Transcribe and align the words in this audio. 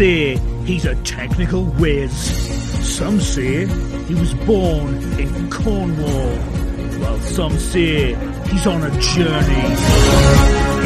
say 0.00 0.38
he's 0.64 0.86
a 0.86 0.94
technical 1.02 1.66
whiz. 1.78 2.10
Some 2.96 3.20
say 3.20 3.66
he 4.06 4.14
was 4.14 4.32
born 4.32 4.94
in 5.20 5.50
Cornwall, 5.50 6.36
while 7.00 7.18
some 7.18 7.58
say 7.58 8.14
he's 8.48 8.66
on 8.66 8.82
a 8.82 8.90
journey. 8.98 9.66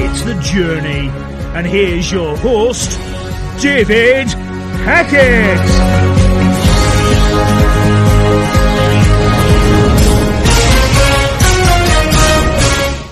It's 0.02 0.22
the 0.22 0.34
journey, 0.42 1.10
and 1.54 1.64
here's 1.64 2.10
your 2.10 2.36
host, 2.38 2.98
David 3.62 4.26
Hackett. 4.82 5.60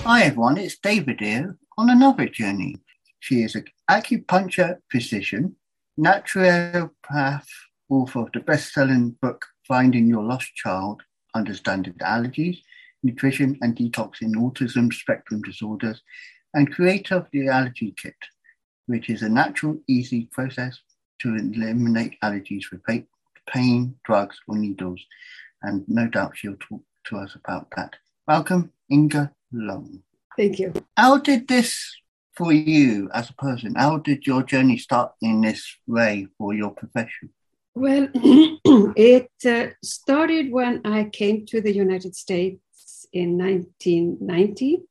Hi 0.03 0.23
everyone, 0.23 0.57
it's 0.57 0.77
David 0.79 1.21
here 1.21 1.57
on 1.77 1.89
another 1.89 2.27
journey. 2.27 2.75
She 3.21 3.43
is 3.43 3.55
an 3.55 3.63
acupuncture 3.89 4.79
physician, 4.91 5.55
naturopath, 5.99 7.45
author 7.89 8.19
of 8.19 8.31
the 8.33 8.39
best-selling 8.39 9.11
book 9.21 9.45
Finding 9.67 10.07
Your 10.07 10.23
Lost 10.23 10.53
Child, 10.55 11.01
Understanding 11.35 11.93
Allergies, 12.01 12.59
Nutrition 13.03 13.57
and 13.61 13.75
Detox 13.75 14.21
in 14.21 14.33
Autism 14.33 14.91
Spectrum 14.93 15.41
Disorders, 15.41 16.01
and 16.53 16.73
creator 16.73 17.15
of 17.15 17.27
the 17.31 17.47
Allergy 17.47 17.93
Kit, 18.01 18.15
which 18.87 19.09
is 19.09 19.21
a 19.21 19.29
natural, 19.29 19.77
easy 19.87 20.29
process 20.31 20.79
to 21.19 21.35
eliminate 21.35 22.19
allergies 22.23 22.63
for 22.63 22.81
pain, 23.47 23.95
drugs, 24.03 24.39
or 24.47 24.57
needles. 24.57 25.01
And 25.61 25.83
no 25.87 26.07
doubt 26.07 26.37
she'll 26.37 26.55
talk 26.59 26.81
to 27.05 27.17
us 27.17 27.35
about 27.35 27.67
that. 27.75 27.95
Welcome, 28.27 28.71
Ynge 28.91 29.29
Ljung. 29.53 30.01
Thank 30.37 30.59
you. 30.59 30.73
How 30.97 31.17
did 31.17 31.47
this 31.47 31.95
for 32.35 32.51
you 32.51 33.09
as 33.13 33.29
a 33.29 33.33
person? 33.33 33.75
How 33.75 33.97
did 33.97 34.25
your 34.25 34.43
journey 34.43 34.77
start 34.77 35.13
in 35.21 35.41
this 35.41 35.77
way 35.87 36.27
for 36.37 36.53
your 36.53 36.71
profession? 36.71 37.29
Well, 37.75 38.07
it 38.13 39.31
uh, 39.45 39.67
started 39.83 40.51
when 40.51 40.81
I 40.85 41.05
came 41.05 41.45
to 41.47 41.61
the 41.61 41.73
United 41.73 42.15
States 42.15 43.07
in 43.11 43.37
1990. 43.37 44.83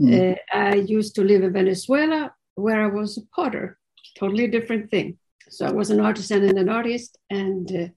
Mm. 0.00 0.32
Uh, 0.32 0.36
I 0.52 0.74
used 0.74 1.14
to 1.16 1.24
live 1.24 1.42
in 1.42 1.52
Venezuela 1.52 2.34
where 2.54 2.82
I 2.82 2.88
was 2.88 3.16
a 3.16 3.22
potter, 3.34 3.78
totally 4.18 4.46
different 4.48 4.90
thing. 4.90 5.18
So 5.48 5.66
I 5.66 5.72
was 5.72 5.90
an 5.90 6.00
artisan 6.00 6.44
and 6.48 6.58
an 6.58 6.68
artist, 6.68 7.18
and 7.28 7.70
uh, 7.74 7.88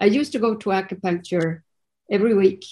I 0.00 0.06
used 0.06 0.32
to 0.32 0.38
go 0.38 0.54
to 0.56 0.70
acupuncture 0.70 1.60
every 2.10 2.34
week 2.34 2.64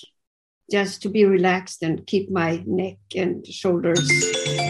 just 0.71 1.03
to 1.03 1.09
be 1.09 1.25
relaxed 1.25 1.83
and 1.83 2.07
keep 2.07 2.31
my 2.31 2.63
neck 2.67 2.99
and 3.17 3.47
shoulders 3.47 4.09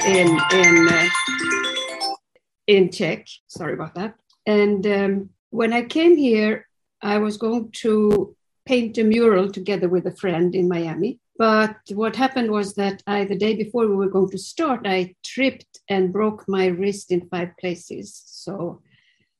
in 0.06 0.38
in 0.52 0.88
uh, 0.88 1.08
in 2.66 2.90
check. 2.90 3.26
Sorry 3.48 3.74
about 3.74 3.94
that. 3.94 4.14
And 4.46 4.86
um, 4.86 5.30
when 5.50 5.72
I 5.72 5.82
came 5.82 6.16
here, 6.16 6.66
I 7.02 7.18
was 7.18 7.36
going 7.36 7.70
to 7.82 8.36
paint 8.66 8.98
a 8.98 9.04
mural 9.04 9.50
together 9.50 9.88
with 9.88 10.06
a 10.06 10.16
friend 10.16 10.54
in 10.54 10.68
Miami. 10.68 11.18
But 11.36 11.76
what 11.92 12.16
happened 12.16 12.50
was 12.50 12.74
that 12.74 13.02
I, 13.06 13.24
the 13.24 13.36
day 13.36 13.54
before 13.56 13.88
we 13.88 13.96
were 13.96 14.10
going 14.10 14.30
to 14.30 14.38
start, 14.38 14.82
I 14.84 15.14
tripped 15.24 15.80
and 15.88 16.12
broke 16.12 16.44
my 16.46 16.66
wrist 16.66 17.10
in 17.10 17.28
five 17.28 17.50
places. 17.58 18.22
So 18.26 18.82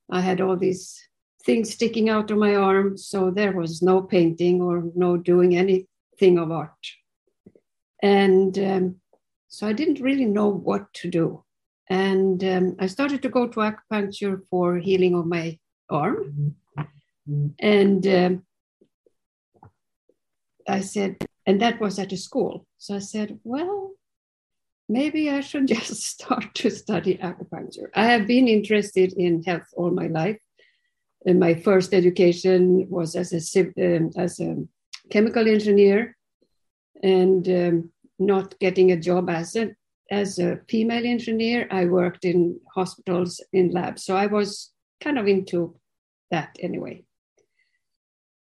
I 0.09 0.21
had 0.21 0.41
all 0.41 0.57
these 0.57 0.99
things 1.45 1.71
sticking 1.71 2.09
out 2.09 2.31
of 2.31 2.37
my 2.39 2.55
arm. 2.55 2.97
So 2.97 3.29
there 3.29 3.51
was 3.51 3.81
no 3.81 4.01
painting 4.01 4.61
or 4.61 4.83
no 4.95 5.15
doing 5.15 5.55
anything 6.21 6.37
of 6.37 6.51
art. 6.51 6.87
And 8.01 8.57
um, 8.57 8.95
so 9.47 9.67
I 9.67 9.73
didn't 9.73 10.01
really 10.01 10.25
know 10.25 10.47
what 10.47 10.93
to 11.01 11.09
do. 11.09 11.43
And 11.89 12.43
um, 12.43 12.75
I 12.79 12.87
started 12.87 13.21
to 13.21 13.29
go 13.29 13.47
to 13.47 13.59
acupuncture 13.59 14.41
for 14.49 14.77
healing 14.77 15.15
of 15.15 15.25
my 15.25 15.59
arm. 15.89 16.55
And 17.59 18.07
um, 18.07 18.43
I 20.67 20.81
said, 20.81 21.17
and 21.45 21.61
that 21.61 21.79
was 21.79 21.99
at 21.99 22.13
a 22.13 22.17
school. 22.17 22.65
So 22.77 22.95
I 22.95 22.99
said, 22.99 23.39
well, 23.43 23.91
maybe 24.87 25.29
I 25.29 25.41
should 25.41 25.67
just 25.75 26.01
start 26.03 26.53
to 26.55 26.69
study 26.69 27.17
acupuncture. 27.17 27.89
I 27.93 28.05
have 28.05 28.25
been 28.27 28.47
interested 28.47 29.13
in 29.13 29.43
health 29.43 29.67
all 29.75 29.91
my 29.91 30.07
life. 30.07 30.41
And 31.25 31.39
my 31.39 31.53
first 31.53 31.93
education 31.93 32.89
was 32.89 33.15
as 33.15 33.31
a, 33.33 33.59
um, 33.77 34.09
as 34.17 34.39
a 34.39 34.55
chemical 35.11 35.47
engineer 35.47 36.15
and 37.01 37.47
um, 37.47 37.91
not 38.19 38.57
getting 38.59 38.91
a 38.91 38.97
job 38.97 39.29
as 39.29 39.55
a, 39.55 39.71
as 40.09 40.39
a 40.39 40.59
female 40.69 41.05
engineer. 41.05 41.67
I 41.71 41.85
worked 41.85 42.25
in 42.25 42.59
hospitals, 42.73 43.43
in 43.53 43.71
labs. 43.71 44.03
So 44.03 44.15
I 44.15 44.27
was 44.27 44.71
kind 45.01 45.17
of 45.17 45.27
into 45.27 45.75
that 46.29 46.55
anyway. 46.59 47.03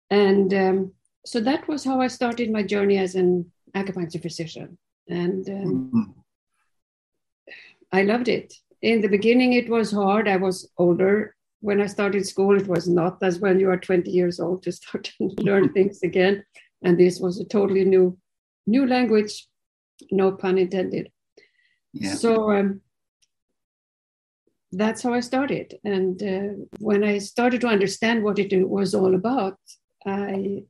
And 0.09 0.53
um, 0.53 0.93
so 1.25 1.39
that 1.41 1.67
was 1.67 1.83
how 1.83 2.01
I 2.01 2.07
started 2.07 2.51
my 2.51 2.63
journey 2.63 2.97
as 2.97 3.16
an 3.16 3.51
acupuncture 3.75 4.21
physician. 4.21 4.77
And 5.07 5.47
um, 5.49 5.91
mm-hmm. 5.93 6.11
I 7.91 8.03
loved 8.03 8.27
it. 8.27 8.53
In 8.81 9.01
the 9.01 9.07
beginning, 9.07 9.53
it 9.53 9.69
was 9.69 9.91
hard. 9.91 10.27
I 10.27 10.37
was 10.37 10.69
older. 10.77 11.35
When 11.61 11.81
I 11.81 11.87
started 11.87 12.27
school, 12.27 12.55
it 12.55 12.67
was 12.67 12.87
not 12.87 13.17
as 13.23 13.39
when 13.39 13.59
you 13.59 13.69
are 13.69 13.77
20 13.77 14.11
years 14.11 14.39
old 14.39 14.63
to 14.63 14.72
start 14.72 15.05
to 15.17 15.29
learn 15.37 15.73
things 15.73 16.03
again. 16.03 16.43
And 16.83 16.97
this 16.97 17.19
was 17.19 17.39
a 17.39 17.45
totally 17.45 17.85
new, 17.85 18.17
new 18.67 18.87
language, 18.87 19.47
no 20.11 20.31
pun 20.33 20.57
intended. 20.57 21.11
Yeah. 21.93 22.15
So 22.15 22.51
um, 22.51 22.81
that's 24.71 25.03
how 25.03 25.13
I 25.13 25.21
started. 25.21 25.75
And 25.83 26.21
uh, 26.21 26.65
when 26.79 27.03
I 27.03 27.19
started 27.19 27.61
to 27.61 27.67
understand 27.67 28.23
what 28.23 28.39
it 28.39 28.67
was 28.67 28.93
all 28.93 29.15
about, 29.15 29.57
I 30.05 30.63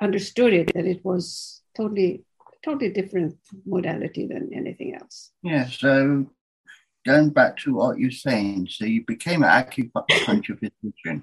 understood 0.00 0.52
it 0.52 0.74
that 0.74 0.86
it 0.86 1.04
was 1.04 1.62
totally 1.76 2.24
totally 2.64 2.90
different 2.90 3.36
modality 3.64 4.26
than 4.26 4.50
anything 4.52 4.94
else. 4.94 5.30
Yeah. 5.42 5.68
So 5.68 6.26
going 7.06 7.30
back 7.30 7.56
to 7.58 7.74
what 7.74 7.98
you're 7.98 8.10
saying, 8.10 8.68
so 8.70 8.84
you 8.84 9.04
became 9.06 9.44
an 9.44 9.50
acupuncture 9.50 10.58
physician. 10.82 11.22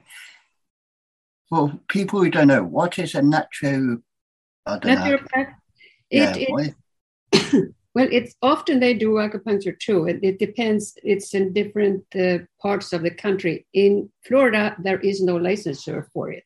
For 1.50 1.80
people 1.90 2.22
who 2.22 2.30
don't 2.30 2.48
know, 2.48 2.64
what 2.64 2.98
is 2.98 3.14
a 3.14 3.22
naturo? 3.22 4.02
Naturopath. 4.68 5.54
It, 6.14 6.76
it, 7.34 7.74
well, 7.96 8.08
it's 8.12 8.36
often 8.42 8.80
they 8.80 8.94
do 8.94 9.14
acupuncture 9.14 9.78
too. 9.80 10.06
It, 10.06 10.20
it 10.22 10.40
depends. 10.40 10.94
It's 11.04 11.34
in 11.34 11.54
different 11.54 12.04
uh, 12.16 12.40
parts 12.62 12.94
of 12.94 13.02
the 13.02 13.12
country. 13.12 13.66
In 13.74 14.10
Florida, 14.26 14.76
there 14.80 15.00
is 15.00 15.22
no 15.22 15.36
licensure 15.36 16.06
for 16.14 16.32
it. 16.32 16.44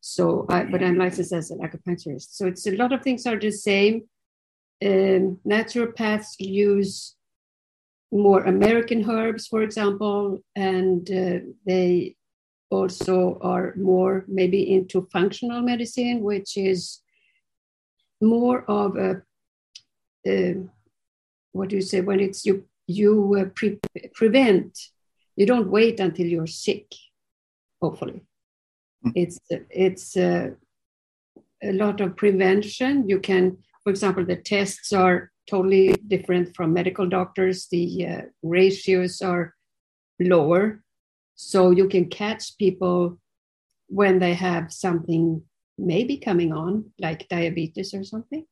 So, 0.00 0.46
I, 0.48 0.64
but 0.64 0.82
I'm 0.82 0.98
licensed 0.98 1.32
as 1.32 1.50
an 1.50 1.60
acupuncturist. 1.60 2.28
So 2.30 2.46
it's 2.46 2.66
a 2.66 2.76
lot 2.76 2.92
of 2.92 3.02
things 3.02 3.26
are 3.26 3.38
the 3.38 3.52
same. 3.52 4.02
Um, 4.84 5.38
naturopaths 5.46 6.34
use 6.38 7.14
more 8.10 8.42
American 8.42 9.08
herbs, 9.08 9.46
for 9.46 9.62
example, 9.62 10.40
and 10.56 11.08
uh, 11.10 11.38
they 11.64 12.16
also 12.70 13.38
are 13.42 13.74
more 13.76 14.24
maybe 14.26 14.72
into 14.74 15.08
functional 15.12 15.62
medicine, 15.62 16.20
which 16.20 16.56
is 16.56 17.01
more 18.22 18.64
of 18.68 18.96
a 18.96 19.22
uh, 20.28 20.54
what 21.52 21.68
do 21.68 21.76
you 21.76 21.82
say 21.82 22.00
when 22.00 22.20
it's 22.20 22.46
you 22.46 22.64
you 22.86 23.36
uh, 23.38 23.44
pre- 23.54 23.80
prevent 24.14 24.78
you 25.36 25.46
don't 25.46 25.70
wait 25.70 26.00
until 26.00 26.26
you're 26.26 26.46
sick 26.46 26.86
hopefully. 27.82 28.22
Mm. 29.04 29.12
it's 29.16 29.38
it's 29.50 30.16
uh, 30.16 30.50
a 31.62 31.72
lot 31.72 32.00
of 32.00 32.16
prevention. 32.16 33.08
You 33.08 33.18
can 33.18 33.58
for 33.82 33.90
example 33.90 34.24
the 34.24 34.36
tests 34.36 34.92
are 34.92 35.32
totally 35.50 35.94
different 36.06 36.54
from 36.54 36.72
medical 36.72 37.08
doctors. 37.08 37.66
The 37.70 38.06
uh, 38.06 38.22
ratios 38.42 39.20
are 39.20 39.54
lower. 40.20 40.84
So 41.34 41.70
you 41.70 41.88
can 41.88 42.08
catch 42.08 42.56
people 42.58 43.18
when 43.88 44.20
they 44.20 44.34
have 44.34 44.72
something 44.72 45.42
maybe 45.82 46.16
coming 46.16 46.52
on 46.52 46.90
like 46.98 47.28
diabetes 47.28 47.92
or 47.92 48.04
something 48.04 48.46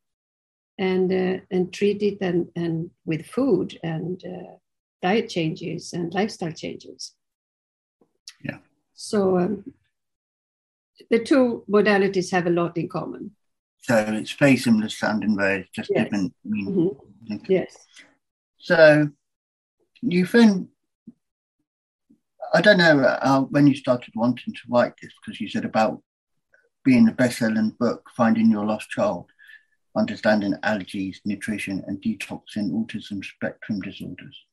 and 0.79 1.13
uh, 1.13 1.41
and 1.51 1.73
treat 1.73 2.03
it 2.03 2.19
and 2.21 2.49
and 2.57 2.91
with 3.05 3.27
food 3.27 3.79
and 3.83 4.23
uh, 4.25 4.55
diet 5.03 5.29
changes 5.29 5.93
and 5.93 6.13
lifestyle 6.15 6.53
changes. 6.53 7.15
Yeah. 8.43 8.59
So 8.95 9.39
um, 9.39 9.75
the 11.11 11.19
two 11.19 11.65
modalities 11.69 12.31
have 12.33 12.47
a 12.47 12.51
lot 12.51 12.77
in 12.77 12.89
common. 12.89 13.33
So 13.83 13.97
it's 13.97 14.33
very 14.33 14.57
similar 14.57 14.89
sounding, 14.89 15.37
but 15.37 15.65
just 15.73 15.91
yes. 15.91 16.05
different. 16.05 16.35
Mm-hmm. 16.47 17.37
Yes. 17.49 17.77
So 18.59 19.09
you 20.03 20.27
think 20.27 20.69
I 22.53 22.61
don't 22.61 22.79
know 22.79 23.01
uh, 23.01 23.41
when 23.43 23.67
you 23.67 23.75
started 23.75 24.13
wanting 24.17 24.55
to 24.55 24.61
write 24.69 24.95
this 25.01 25.13
because 25.21 25.41
you 25.41 25.49
said 25.49 25.65
about 25.65 26.03
being 26.85 27.05
the 27.05 27.13
best-selling 27.13 27.77
book, 27.79 28.09
Finding 28.17 28.51
Your 28.51 28.65
Lost 28.65 28.91
Child 28.91 29.27
understanding 29.97 30.55
allergies, 30.63 31.19
nutrition, 31.25 31.83
and 31.87 32.01
detox 32.01 32.57
in 32.57 32.71
autism 32.71 33.25
spectrum 33.25 33.81
disorders. 33.81 34.45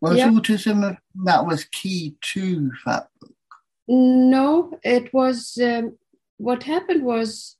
Was 0.00 0.18
yeah. 0.18 0.28
autism 0.28 0.96
that 1.24 1.46
was 1.46 1.64
key 1.64 2.16
to 2.32 2.70
that 2.86 3.08
book? 3.20 3.34
No, 3.88 4.78
it 4.82 5.12
was. 5.12 5.58
Um, 5.60 5.98
what 6.36 6.62
happened 6.62 7.04
was 7.04 7.56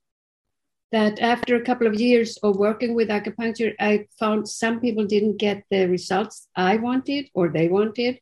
that 0.92 1.18
after 1.18 1.56
a 1.56 1.64
couple 1.64 1.86
of 1.86 1.94
years 1.94 2.36
of 2.42 2.56
working 2.56 2.94
with 2.94 3.08
acupuncture, 3.08 3.74
I 3.80 4.06
found 4.18 4.48
some 4.48 4.80
people 4.80 5.06
didn't 5.06 5.38
get 5.38 5.64
the 5.70 5.86
results 5.86 6.48
I 6.54 6.76
wanted 6.76 7.30
or 7.34 7.48
they 7.48 7.68
wanted. 7.68 8.20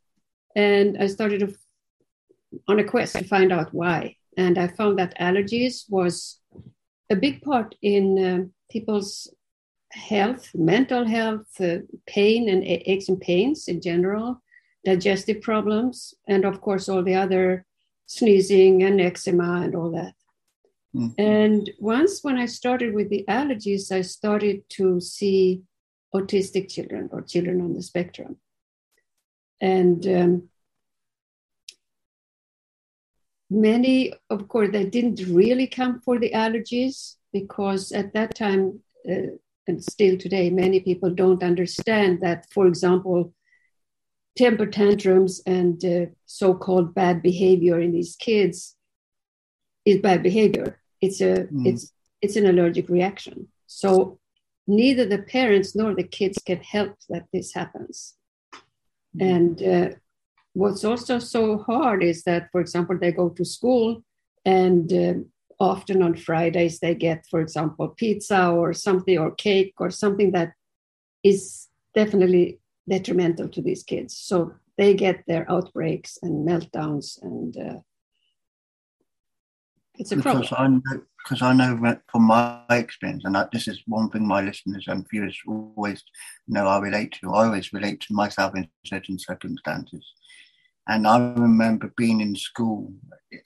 And 0.56 0.96
I 0.98 1.06
started 1.06 1.54
on 2.68 2.78
a 2.78 2.84
quest 2.84 3.16
to 3.16 3.25
find 3.25 3.52
out 3.52 3.75
why. 3.75 4.16
And 4.37 4.58
I 4.58 4.69
found 4.69 4.99
that 4.99 5.19
allergies 5.19 5.84
was 5.88 6.38
a 7.11 7.17
big 7.17 7.43
part 7.43 7.75
in 7.82 8.19
uh, 8.19 8.44
people's 8.70 9.29
health, 9.93 10.50
mental 10.55 11.06
health, 11.06 11.61
uh, 11.61 11.79
pain 12.06 12.49
and 12.49 12.64
aches 12.64 13.08
and 13.08 13.20
pains 13.20 13.69
in 13.69 13.81
general, 13.81 14.43
digestive 14.84 15.43
problems, 15.43 16.14
and 16.26 16.44
of 16.44 16.61
course, 16.61 16.88
all 16.88 17.02
the 17.02 17.14
other 17.14 17.67
sneezing 18.06 18.82
and 18.82 19.00
eczema 19.00 19.61
and 19.62 19.75
all 19.75 19.90
that. 19.90 20.14
Mm-hmm. 20.94 21.20
And 21.20 21.70
once 21.78 22.20
when 22.23 22.37
I 22.37 22.46
started 22.46 22.94
with 22.94 23.08
the 23.08 23.25
allergies, 23.28 23.93
I 23.93 24.02
started 24.02 24.62
to 24.70 25.00
see 25.00 25.62
autistic 26.14 26.70
children 26.70 27.08
or 27.12 27.23
children 27.23 27.61
on 27.61 27.75
the 27.75 27.82
spectrum. 27.82 28.37
And 29.61 30.06
um, 30.06 30.49
many, 33.52 34.14
of 34.31 34.49
course, 34.49 34.70
they 34.72 34.84
didn't 34.84 35.20
really 35.28 35.66
come 35.66 36.00
for 36.00 36.19
the 36.19 36.31
allergies 36.31 37.16
because 37.32 37.93
at 37.93 38.12
that 38.14 38.34
time, 38.34 38.81
uh, 39.08 39.37
and 39.66 39.82
still 39.82 40.16
today, 40.19 40.50
many 40.50 40.81
people 40.81 41.10
don't 41.10 41.43
understand 41.43 42.20
that, 42.20 42.46
for 42.52 42.66
example, 42.66 43.32
temper 44.37 44.66
tantrums 44.66 45.40
and 45.46 45.84
uh, 45.84 46.06
so 46.26 46.54
called 46.54 46.94
bad 46.94 47.22
behavior 47.22 47.78
in 47.81 47.93
these 47.93 48.16
kids 48.16 48.76
is 49.84 49.99
bad 49.99 50.22
behavior 50.22 50.81
it's 51.00 51.20
a 51.20 51.44
mm. 51.44 51.66
it's 51.66 51.93
it's 52.22 52.37
an 52.37 52.46
allergic 52.46 52.88
reaction 52.88 53.49
so 53.66 54.19
neither 54.66 55.04
the 55.04 55.19
parents 55.19 55.76
nor 55.76 55.94
the 55.94 56.02
kids 56.02 56.38
can 56.46 56.58
help 56.58 56.96
that 57.10 57.26
this 57.32 57.52
happens 57.52 58.14
mm. 59.16 59.34
and 59.34 59.62
uh, 59.62 59.94
what's 60.54 60.84
also 60.84 61.19
so 61.19 61.58
hard 61.58 62.02
is 62.02 62.25
that 62.25 62.49
for 62.52 62.60
example 62.60 62.96
they 62.99 63.12
go 63.12 63.28
to 63.31 63.44
school 63.44 64.02
and 64.44 64.93
uh, 64.93 65.14
often 65.58 66.02
on 66.02 66.14
fridays 66.14 66.78
they 66.81 66.94
get 66.94 67.25
for 67.31 67.40
example 67.40 67.88
pizza 67.88 68.49
or 68.49 68.72
something 68.72 69.19
or 69.19 69.31
cake 69.34 69.75
or 69.78 69.90
something 69.90 70.32
that 70.32 70.52
is 71.22 71.69
definitely 71.94 72.58
detrimental 72.88 73.49
to 73.49 73.62
these 73.62 73.82
kids 73.82 74.16
so 74.16 74.52
they 74.76 74.94
get 74.94 75.22
their 75.26 75.50
outbreaks 75.50 76.19
and 76.22 76.46
meltdowns 76.46 77.22
and 77.22 77.56
uh, 77.56 77.78
it's 79.99 80.12
a 80.12 80.16
problem. 80.16 80.82
I 81.24 81.28
because 81.28 81.42
I 81.42 81.52
know 81.52 81.96
from 82.10 82.22
my 82.22 82.64
experience, 82.70 83.24
and 83.24 83.36
this 83.52 83.69
is 83.69 83.82
one 83.86 84.10
thing 84.10 84.26
my 84.26 84.40
listeners 84.40 84.84
and 84.88 85.08
viewers 85.08 85.38
always 85.46 86.02
know 86.48 86.66
I 86.66 86.78
relate 86.78 87.12
to. 87.20 87.32
I 87.32 87.46
always 87.46 87.72
relate 87.72 88.00
to 88.00 88.14
myself 88.14 88.56
in 88.56 88.69
certain 88.84 89.19
circumstances. 89.19 90.04
And 90.88 91.06
I 91.06 91.19
remember 91.34 91.92
being 91.96 92.20
in 92.20 92.34
school, 92.34 92.92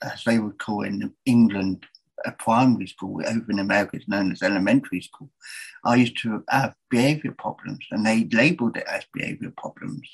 as 0.01 0.23
they 0.23 0.39
would 0.39 0.57
call 0.57 0.83
in 0.83 1.13
England, 1.25 1.85
a 2.25 2.31
primary 2.31 2.87
school, 2.87 3.21
over 3.27 3.51
in 3.51 3.59
America 3.59 3.97
it's 3.97 4.07
known 4.07 4.31
as 4.31 4.41
elementary 4.41 5.01
school. 5.01 5.29
I 5.85 5.95
used 5.97 6.17
to 6.23 6.43
have 6.49 6.73
behavior 6.89 7.35
problems, 7.37 7.85
and 7.91 8.05
they 8.05 8.27
labeled 8.31 8.77
it 8.77 8.87
as 8.87 9.05
behavior 9.13 9.53
problems. 9.55 10.09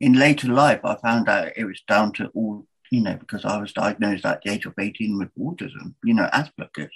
In 0.00 0.14
later 0.14 0.48
life, 0.48 0.80
I 0.84 0.96
found 0.96 1.28
out 1.28 1.52
it 1.56 1.64
was 1.64 1.82
down 1.86 2.12
to 2.14 2.28
all 2.28 2.66
you 2.90 3.00
know, 3.00 3.16
because 3.16 3.44
I 3.44 3.58
was 3.58 3.72
diagnosed 3.72 4.24
at 4.24 4.42
the 4.42 4.52
age 4.52 4.66
of 4.66 4.74
18 4.78 5.18
with 5.18 5.34
autism, 5.38 5.94
you 6.04 6.14
know, 6.14 6.28
Asperger's. 6.32 6.94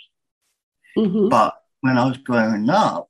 Mm-hmm. 0.97 1.29
But 1.29 1.55
when 1.81 1.99
I 1.99 2.07
was 2.07 2.19
growing 2.19 2.69
up, 2.69 3.09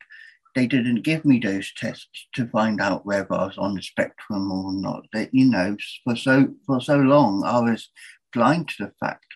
they 0.55 0.67
didn't 0.67 1.03
give 1.03 1.25
me 1.25 1.39
those 1.39 1.73
tests 1.75 2.27
to 2.35 2.49
find 2.49 2.81
out 2.81 3.07
whether 3.07 3.33
I 3.33 3.47
was 3.47 3.59
on 3.59 3.75
the 3.75 3.83
spectrum 3.83 4.51
or 4.51 4.73
not. 4.73 5.07
That 5.13 5.33
you 5.33 5.47
know, 5.47 5.77
for 6.05 6.17
so 6.17 6.49
for 6.67 6.81
so 6.81 6.97
long, 6.97 7.45
I 7.45 7.61
was 7.61 7.89
blind 8.33 8.69
to 8.69 8.87
the 8.87 8.93
fact 9.01 9.27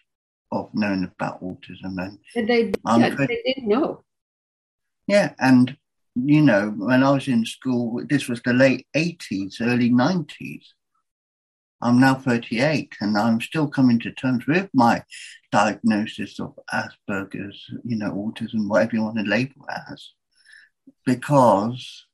of 0.50 0.70
knowing 0.74 1.04
about 1.04 1.42
autism, 1.42 1.98
and, 1.98 2.18
and 2.34 2.48
they, 2.48 2.72
yeah, 2.86 3.14
they 3.14 3.42
didn't 3.44 3.68
know. 3.68 4.04
Yeah, 5.06 5.34
and 5.38 5.76
you 6.14 6.42
know, 6.42 6.70
when 6.76 7.02
I 7.02 7.12
was 7.12 7.28
in 7.28 7.44
school, 7.44 8.02
this 8.08 8.28
was 8.28 8.40
the 8.42 8.52
late 8.52 8.86
eighties, 8.94 9.58
early 9.60 9.90
nineties. 9.90 10.74
I'm 11.84 12.00
now 12.00 12.14
38 12.14 12.96
and 13.02 13.16
I'm 13.18 13.42
still 13.42 13.68
coming 13.68 14.00
to 14.00 14.12
terms 14.12 14.46
with 14.46 14.70
my 14.72 15.04
diagnosis 15.52 16.40
of 16.40 16.58
Asperger's, 16.72 17.62
you 17.84 17.96
know, 17.96 18.10
autism, 18.10 18.68
whatever 18.68 18.96
you 18.96 19.02
want 19.02 19.18
to 19.18 19.24
label 19.24 19.66
it 19.68 19.92
as, 19.92 20.12
because 21.04 22.06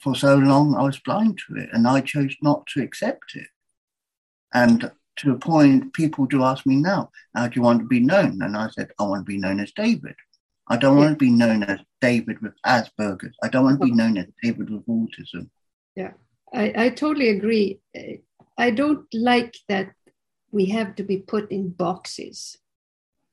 for 0.00 0.16
so 0.16 0.34
long 0.34 0.74
I 0.74 0.82
was 0.82 0.98
blind 0.98 1.38
to 1.46 1.56
it 1.56 1.68
and 1.72 1.86
I 1.86 2.00
chose 2.00 2.34
not 2.42 2.66
to 2.74 2.82
accept 2.82 3.36
it. 3.36 3.46
And 4.52 4.90
to 5.18 5.30
a 5.30 5.38
point, 5.38 5.92
people 5.92 6.26
do 6.26 6.42
ask 6.42 6.66
me 6.66 6.74
now, 6.74 7.10
how 7.36 7.46
do 7.46 7.54
you 7.54 7.62
want 7.62 7.78
to 7.80 7.86
be 7.86 8.00
known? 8.00 8.42
And 8.42 8.56
I 8.56 8.68
said, 8.70 8.90
I 8.98 9.04
want 9.04 9.20
to 9.20 9.32
be 9.32 9.38
known 9.38 9.60
as 9.60 9.70
David. 9.76 10.16
I 10.66 10.76
don't 10.76 10.96
want 10.96 11.10
to 11.10 11.24
be 11.24 11.30
known 11.30 11.62
as 11.62 11.78
David 12.00 12.40
with 12.42 12.54
Asperger's. 12.66 13.36
I 13.44 13.48
don't 13.48 13.62
want 13.62 13.80
to 13.80 13.86
be 13.86 13.92
known 13.92 14.18
as 14.18 14.26
David 14.42 14.70
with 14.70 14.84
autism. 14.86 15.50
Yeah, 15.94 16.12
I, 16.52 16.72
I 16.76 16.88
totally 16.88 17.28
agree. 17.28 17.78
I 18.56 18.70
don't 18.70 19.06
like 19.12 19.56
that 19.68 19.92
we 20.50 20.66
have 20.66 20.94
to 20.96 21.02
be 21.02 21.18
put 21.18 21.50
in 21.50 21.70
boxes. 21.70 22.58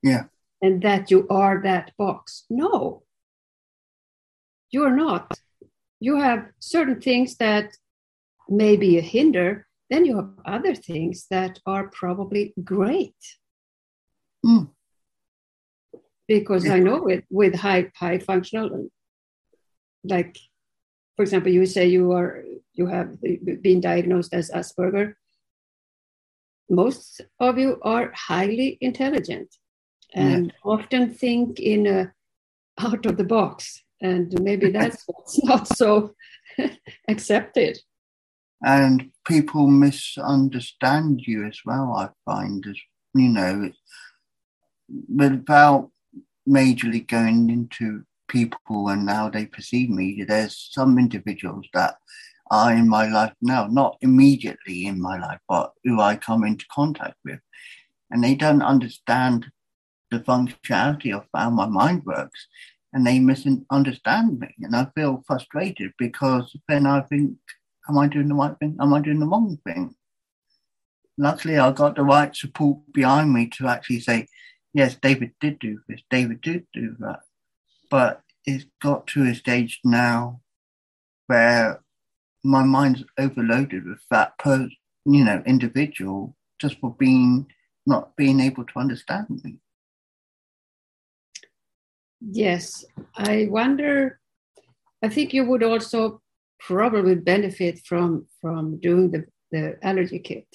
Yeah. 0.01 0.23
And 0.62 0.81
that 0.81 1.12
you 1.12 1.27
are 1.29 1.62
that 1.63 1.91
box. 1.97 2.45
No, 2.50 3.03
you're 4.71 4.95
not. 4.95 5.39
You 6.00 6.19
have 6.19 6.47
certain 6.59 7.00
things 7.00 7.38
that 7.38 7.77
may 8.50 8.75
be 8.75 8.97
a 8.97 9.01
hinder, 9.01 9.68
then 9.89 10.06
you 10.06 10.15
have 10.15 10.29
other 10.45 10.73
things 10.73 11.27
that 11.29 11.59
are 11.65 11.88
probably 11.89 12.53
great. 12.63 13.15
Mm. 14.45 14.69
Because 16.27 16.65
yeah. 16.65 16.75
I 16.75 16.79
know 16.79 17.03
with, 17.03 17.23
with 17.29 17.56
high 17.56 17.91
high 17.95 18.19
functional, 18.19 18.88
like 20.03 20.38
for 21.15 21.23
example, 21.23 21.51
you 21.51 21.65
say 21.65 21.88
you 21.88 22.13
are 22.13 22.44
you 22.81 22.88
have 22.88 23.09
been 23.68 23.81
diagnosed 23.81 24.33
as 24.33 24.50
Asperger, 24.59 25.14
most 26.69 27.21
of 27.40 27.57
you 27.57 27.80
are 27.81 28.11
highly 28.16 28.78
intelligent 28.81 29.50
and 30.14 30.47
yeah. 30.47 30.52
often 30.73 31.14
think 31.14 31.59
in 31.59 31.85
a 31.88 32.14
out 32.80 33.06
of 33.06 33.18
the 33.18 33.30
box, 33.38 33.83
and 34.02 34.28
maybe 34.42 34.69
that's 34.78 35.04
what's 35.07 35.44
not 35.44 35.68
so 35.68 36.16
accepted. 37.07 37.78
And 38.64 39.11
people 39.28 39.68
misunderstand 39.68 41.21
you 41.26 41.45
as 41.45 41.59
well. 41.66 41.94
I 41.97 42.09
find, 42.26 42.66
as 42.68 42.80
you 43.14 43.30
know, 43.30 43.71
without 45.14 45.90
majorly 46.47 47.07
going 47.07 47.50
into 47.50 48.04
people 48.28 48.88
and 48.88 49.09
how 49.09 49.30
they 49.30 49.45
perceive 49.45 49.90
me, 49.90 50.23
there's 50.28 50.69
some 50.71 50.97
individuals 50.97 51.68
that 51.73 51.95
are 52.52 52.74
in 52.74 52.88
my 52.88 53.08
life 53.08 53.34
now, 53.42 53.66
not 53.68 53.98
immediately 54.02 54.86
in 54.86 55.02
my 55.02 55.18
life, 55.18 55.40
but 55.48 55.72
who 55.84 56.00
I 56.02 56.18
come 56.18 56.44
into 56.44 56.66
contact 56.72 57.16
with. 57.26 57.40
And 58.12 58.24
they 58.24 58.36
don't 58.36 58.62
understand 58.62 59.48
the 60.12 60.20
functionality 60.20 61.16
of 61.16 61.26
how 61.34 61.50
my 61.50 61.66
mind 61.66 62.04
works 62.06 62.48
and 62.94 63.08
they 63.08 63.20
misunderstand 63.20 64.40
me. 64.40 64.54
And 64.62 64.76
I 64.76 64.88
feel 64.94 65.24
frustrated 65.26 65.94
because 65.98 66.56
then 66.68 66.86
I 66.86 67.02
think, 67.02 67.38
am 67.90 67.98
I 67.98 68.08
doing 68.08 68.28
the 68.28 68.36
right 68.36 68.58
thing? 68.60 68.78
Am 68.80 68.94
I 68.94 69.00
doing 69.00 69.20
the 69.20 69.28
wrong 69.28 69.58
thing? 69.66 69.96
Luckily, 71.18 71.58
I 71.58 71.72
got 71.72 71.96
the 71.96 72.04
right 72.04 72.36
support 72.36 72.80
behind 72.94 73.34
me 73.34 73.48
to 73.58 73.68
actually 73.68 74.02
say, 74.02 74.28
yes, 74.74 74.96
David 74.96 75.31
did 75.40 75.60
do 75.60 75.80
this, 75.88 76.02
David 76.10 76.42
did 76.42 76.68
do 76.74 76.96
that. 77.00 77.22
But 77.90 78.22
it's 78.46 78.66
got 78.81 79.08
to 79.08 79.24
a 79.24 79.36
stage 79.36 79.80
now 79.86 80.42
where 81.28 81.81
my 82.44 82.64
mind's 82.64 83.04
overloaded 83.18 83.86
with 83.86 84.02
that 84.10 84.38
per 84.38 84.68
you 85.06 85.24
know 85.24 85.42
individual 85.45 86.36
just 86.60 86.80
for 86.80 86.95
being 86.98 87.48
not 87.86 88.16
being 88.16 88.40
able 88.40 88.64
to 88.66 88.80
understand 88.80 89.28
me 89.44 89.57
yes 92.19 92.86
i 93.16 93.48
wonder 93.50 94.19
i 95.02 95.10
think 95.10 95.33
you 95.33 95.45
would 95.45 95.64
also 95.64 96.21
probably 96.60 97.16
benefit 97.16 97.80
from 97.86 98.28
from 98.40 98.80
doing 98.80 99.10
the, 99.12 99.26
the 99.52 99.78
allergy 99.81 100.19
kit 100.19 100.48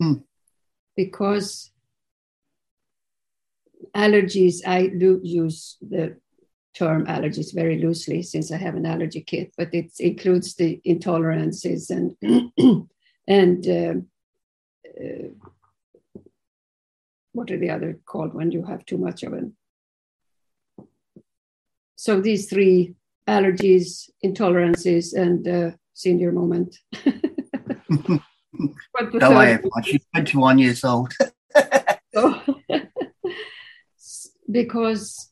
hmm. 0.00 0.14
because 0.96 1.70
allergies 3.94 4.66
i 4.66 4.86
do 4.86 5.20
use 5.22 5.76
the 5.80 6.16
term 6.76 7.06
allergies 7.06 7.54
very 7.54 7.78
loosely 7.78 8.22
since 8.22 8.52
I 8.52 8.58
have 8.58 8.74
an 8.74 8.86
allergy 8.86 9.22
kit, 9.22 9.52
but 9.56 9.72
it 9.72 9.92
includes 9.98 10.54
the 10.54 10.80
intolerances 10.86 11.90
and 11.90 12.16
and 13.28 13.68
uh, 13.68 13.94
uh, 15.00 15.28
what 17.32 17.50
are 17.50 17.58
the 17.58 17.70
other 17.70 17.98
called 18.04 18.34
when 18.34 18.50
you 18.50 18.62
have 18.64 18.84
too 18.84 18.98
much 18.98 19.22
of 19.22 19.32
an 19.32 19.56
so 21.96 22.20
these 22.20 22.48
three 22.48 22.94
allergies, 23.26 24.10
intolerances, 24.24 25.14
and 25.14 25.48
uh, 25.48 25.70
senior 25.94 26.30
moment. 26.30 26.78
Don't 27.88 29.34
worry, 29.34 29.58
she's 29.82 30.04
21 30.14 30.58
years 30.58 30.84
old. 30.84 31.12
because, 34.50 35.30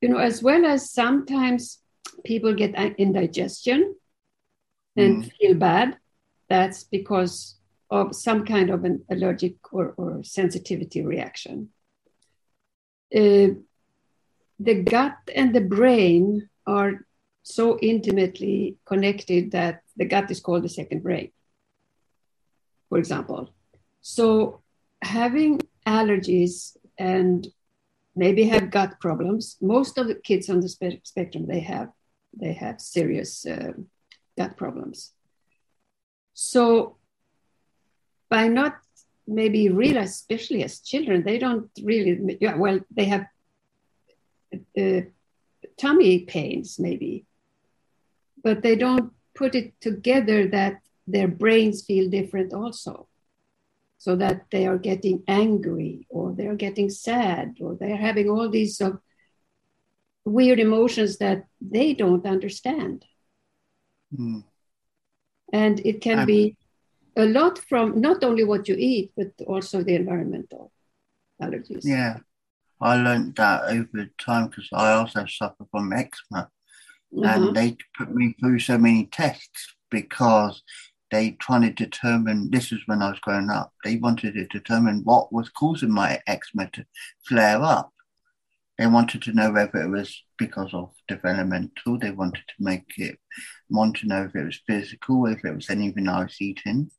you 0.00 0.08
know, 0.08 0.18
as 0.18 0.42
well 0.42 0.64
as 0.64 0.90
sometimes 0.90 1.78
people 2.24 2.54
get 2.54 2.74
indigestion 2.98 3.94
and 4.96 5.24
mm. 5.24 5.32
feel 5.38 5.54
bad, 5.54 5.96
that's 6.48 6.84
because 6.84 7.56
of 7.90 8.14
some 8.14 8.44
kind 8.44 8.70
of 8.70 8.84
an 8.84 9.04
allergic 9.10 9.56
or, 9.72 9.94
or 9.96 10.22
sensitivity 10.22 11.02
reaction. 11.02 11.70
Uh, 13.14 13.56
the 14.60 14.82
gut 14.84 15.16
and 15.34 15.54
the 15.54 15.60
brain 15.60 16.48
are 16.66 17.06
so 17.42 17.78
intimately 17.80 18.76
connected 18.84 19.52
that 19.52 19.82
the 19.96 20.04
gut 20.04 20.30
is 20.30 20.40
called 20.40 20.64
the 20.64 20.68
second 20.68 21.02
brain, 21.02 21.30
for 22.88 22.98
example. 22.98 23.54
So, 24.00 24.62
having 25.02 25.60
allergies 25.86 26.76
and 26.98 27.46
maybe 28.18 28.44
have 28.48 28.70
gut 28.70 29.00
problems, 29.00 29.56
most 29.62 29.96
of 29.96 30.08
the 30.08 30.16
kids 30.16 30.50
on 30.50 30.60
the 30.60 30.68
spe- 30.68 31.04
spectrum 31.04 31.46
they 31.46 31.60
have 31.60 31.88
they 32.42 32.52
have 32.52 32.80
serious 32.80 33.46
uh, 33.46 33.72
gut 34.36 34.56
problems. 34.56 35.12
So, 36.34 36.96
by 38.28 38.48
not 38.48 38.74
maybe 39.26 39.70
realize, 39.70 40.10
especially 40.10 40.62
as 40.62 40.80
children, 40.80 41.24
they 41.24 41.38
don't 41.38 41.70
really, 41.82 42.38
yeah, 42.40 42.56
well, 42.56 42.80
they 42.94 43.06
have 43.06 43.26
uh, 44.78 45.00
tummy 45.76 46.20
pains, 46.20 46.78
maybe, 46.78 47.24
but 48.42 48.62
they 48.62 48.76
don't 48.76 49.12
put 49.34 49.54
it 49.54 49.80
together 49.80 50.46
that 50.48 50.80
their 51.06 51.28
brains 51.28 51.84
feel 51.84 52.10
different 52.10 52.52
also. 52.52 53.07
So 54.00 54.14
that 54.16 54.44
they 54.52 54.66
are 54.66 54.78
getting 54.78 55.24
angry 55.26 56.06
or 56.08 56.32
they're 56.32 56.54
getting 56.54 56.88
sad 56.88 57.56
or 57.60 57.74
they're 57.74 57.96
having 57.96 58.30
all 58.30 58.48
these 58.48 58.80
uh, 58.80 58.92
weird 60.24 60.60
emotions 60.60 61.18
that 61.18 61.46
they 61.60 61.94
don't 61.94 62.24
understand. 62.24 63.04
Mm. 64.16 64.44
And 65.52 65.80
it 65.84 66.00
can 66.00 66.20
I'm... 66.20 66.26
be 66.26 66.56
a 67.16 67.26
lot 67.26 67.58
from 67.58 68.00
not 68.00 68.22
only 68.22 68.44
what 68.44 68.68
you 68.68 68.76
eat, 68.78 69.10
but 69.16 69.32
also 69.46 69.82
the 69.82 69.96
environmental 69.96 70.70
allergies. 71.42 71.84
Yeah. 71.84 72.18
I 72.80 73.02
learned 73.02 73.34
that 73.34 73.64
over 73.64 74.06
time 74.18 74.48
because 74.48 74.68
I 74.72 74.92
also 74.92 75.26
suffer 75.26 75.66
from 75.72 75.92
eczema. 75.92 76.48
And 77.10 77.56
they 77.56 77.76
put 77.96 78.14
me 78.14 78.36
through 78.38 78.60
so 78.60 78.78
many 78.78 79.06
tests 79.06 79.74
because 79.90 80.62
they 81.10 81.32
trying 81.32 81.62
to 81.62 81.72
determine 81.72 82.50
this 82.50 82.72
is 82.72 82.80
when 82.86 83.02
I 83.02 83.10
was 83.10 83.20
growing 83.20 83.50
up. 83.50 83.72
They 83.84 83.96
wanted 83.96 84.34
to 84.34 84.46
determine 84.46 85.02
what 85.04 85.32
was 85.32 85.48
causing 85.48 85.92
my 85.92 86.20
eczema 86.26 86.68
to 86.72 86.84
flare 87.26 87.62
up. 87.62 87.92
They 88.78 88.86
wanted 88.86 89.22
to 89.22 89.32
know 89.32 89.50
whether 89.50 89.82
it 89.82 89.88
was 89.88 90.22
because 90.38 90.72
of 90.72 90.92
developmental. 91.08 91.98
They 91.98 92.12
wanted 92.12 92.44
to 92.46 92.54
make 92.60 92.84
it 92.96 93.18
want 93.70 93.96
to 93.96 94.06
know 94.06 94.24
if 94.24 94.34
it 94.34 94.44
was 94.44 94.60
physical, 94.66 95.26
if 95.26 95.44
it 95.44 95.54
was 95.54 95.70
anything 95.70 96.08
I 96.08 96.24
was 96.24 96.36
eating. 96.40 96.90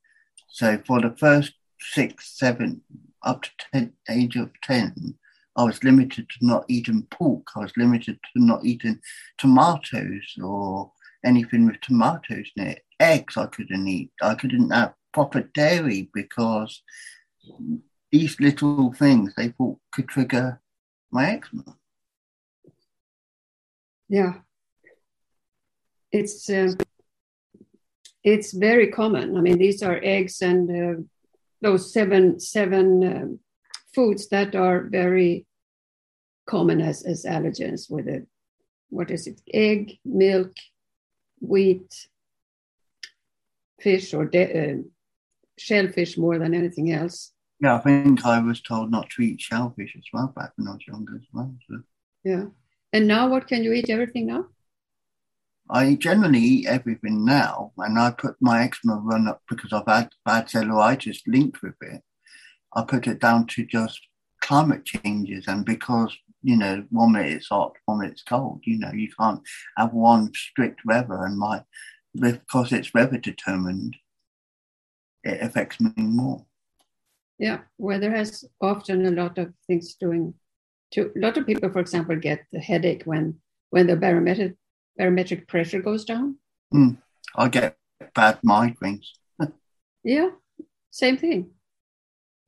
So 0.48 0.82
for 0.86 1.02
the 1.02 1.16
first 1.18 1.54
six, 1.80 2.38
seven, 2.38 2.82
up 3.24 3.44
to 3.44 3.50
ten, 3.72 3.94
age 4.10 4.36
of 4.36 4.52
ten, 4.62 5.16
I 5.56 5.64
was 5.64 5.84
limited 5.84 6.30
to 6.30 6.46
not 6.46 6.66
eating 6.68 7.08
pork. 7.12 7.48
I 7.56 7.60
was 7.60 7.74
limited 7.78 8.16
to 8.16 8.44
not 8.44 8.66
eating 8.66 9.00
tomatoes 9.38 10.36
or 10.42 10.92
anything 11.26 11.66
with 11.66 11.82
tomatoes 11.82 12.50
in 12.56 12.68
it. 12.68 12.84
Eggs 13.00 13.38
I 13.38 13.46
couldn't 13.48 13.88
eat. 13.88 14.12
I 14.22 14.36
couldn't 14.36 14.72
have 14.72 14.94
proper 15.14 15.42
dairy 15.42 16.10
because 16.14 16.82
these 18.12 18.40
little 18.40 18.94
things 18.94 19.34
they 19.36 19.50
thought 19.50 19.80
could 19.92 20.08
trigger 20.08 20.62
my 21.12 21.32
eczema. 21.32 21.78
Yeah, 24.08 24.34
it's 26.12 26.50
uh, 26.50 26.74
it's 28.24 28.54
very 28.54 28.88
common. 28.88 29.38
I 29.38 29.42
mean, 29.42 29.58
these 29.58 29.84
are 29.84 30.00
eggs 30.04 30.42
and 30.42 30.70
uh, 30.70 31.02
those 31.62 31.94
seven 31.94 32.40
seven 32.40 33.04
um, 33.04 33.40
foods 33.94 34.30
that 34.30 34.56
are 34.56 34.84
very 34.84 35.46
common 36.48 36.82
as, 36.82 37.04
as 37.04 37.26
allergens 37.26 37.90
with 37.90 38.08
a 38.08 38.26
what 38.90 39.12
is 39.12 39.28
it 39.28 39.40
egg 39.54 40.00
milk 40.04 40.54
wheat 41.40 42.08
fish 43.82 44.14
or 44.14 44.26
de- 44.26 44.72
uh, 44.72 44.78
shellfish 45.58 46.18
more 46.18 46.38
than 46.40 46.54
anything 46.54 46.92
else 46.92 47.34
yeah 47.60 47.76
i 47.76 47.80
think 47.80 48.26
i 48.26 48.40
was 48.40 48.62
told 48.62 48.92
not 48.92 49.10
to 49.10 49.22
eat 49.22 49.42
shellfish 49.42 49.96
as 49.98 50.06
well 50.14 50.34
back 50.36 50.52
when 50.56 50.68
i 50.68 50.72
was 50.72 50.88
younger 50.88 51.16
as 51.16 51.28
well 51.34 51.54
so. 51.70 51.82
yeah 52.24 52.46
and 52.94 53.08
now 53.08 53.28
what 53.30 53.48
can 53.48 53.64
you 53.64 53.74
eat 53.74 53.90
everything 53.90 54.26
now 54.28 54.46
I 55.72 55.96
generally 55.96 56.40
eat 56.40 56.68
everything 56.68 57.24
now, 57.24 57.74
and 57.78 58.00
I 58.00 58.10
put 58.10 58.36
my 58.42 58.64
eczema 58.64 58.96
run 59.04 59.28
up 59.28 59.44
because 59.48 59.72
I've 59.72 59.86
had 59.86 60.10
bad 60.26 60.48
cellulitis 60.48 61.20
linked 61.28 61.62
with 61.62 61.76
it. 61.82 62.02
I 62.76 62.84
put 62.84 63.06
it 63.06 63.20
down 63.20 63.46
to 63.48 63.66
just 63.66 64.00
climate 64.42 64.84
changes, 64.84 65.46
and 65.48 65.64
because 65.64 66.18
you 66.42 66.56
know, 66.56 66.86
one 66.90 67.12
minute 67.12 67.34
it's 67.34 67.50
hot, 67.50 67.74
one 67.86 68.00
minute 68.00 68.14
it's 68.14 68.24
cold. 68.24 68.62
You 68.64 68.80
know, 68.80 68.92
you 68.92 69.10
can't 69.20 69.42
have 69.78 69.94
one 69.94 70.32
strict 70.34 70.82
weather, 70.86 71.24
and 71.26 71.38
my 71.38 71.64
because 72.14 72.72
it's 72.72 72.94
weather 72.94 73.18
determined, 73.18 73.98
it 75.24 75.42
affects 75.42 75.80
me 75.80 75.92
more. 75.98 76.46
Yeah, 77.38 77.60
weather 77.78 78.12
has 78.12 78.46
often 78.62 79.06
a 79.06 79.12
lot 79.12 79.38
of 79.38 79.54
things 79.68 79.96
doing. 79.96 80.34
To 80.92 81.12
a 81.16 81.20
lot 81.20 81.38
of 81.38 81.46
people, 81.46 81.70
for 81.70 81.80
example, 81.80 82.16
get 82.16 82.46
the 82.52 82.60
headache 82.60 83.04
when 83.06 83.40
when 83.70 83.88
the 83.88 83.96
barometric 83.96 84.56
barometric 84.98 85.48
pressure 85.48 85.82
goes 85.82 86.04
down. 86.04 86.38
Mm, 86.74 86.98
I 87.36 87.48
get 87.48 87.78
bad 88.14 88.40
migraines. 88.42 89.08
yeah, 90.04 90.30
same 90.90 91.18
thing. 91.18 91.52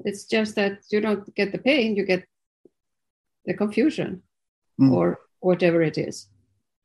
It's 0.03 0.25
just 0.25 0.56
that 0.56 0.80
you 0.91 1.00
don't 1.01 1.34
get 1.36 1.51
the 1.51 1.60
pain; 1.60 1.96
you 1.96 2.06
get 2.06 2.25
the 3.46 3.53
confusion 3.53 4.24
mm. 4.80 4.91
or 4.91 5.20
whatever 5.39 5.82
it 5.82 5.98
is. 5.98 6.27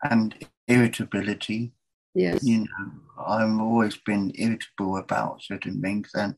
And 0.02 0.34
irritability. 0.68 1.72
Yes. 2.16 2.42
You 2.42 2.60
know, 2.60 2.92
I've 3.18 3.60
always 3.60 3.94
been 3.98 4.32
irritable 4.36 4.96
about 4.96 5.42
certain 5.42 5.82
things 5.82 6.10
and 6.14 6.34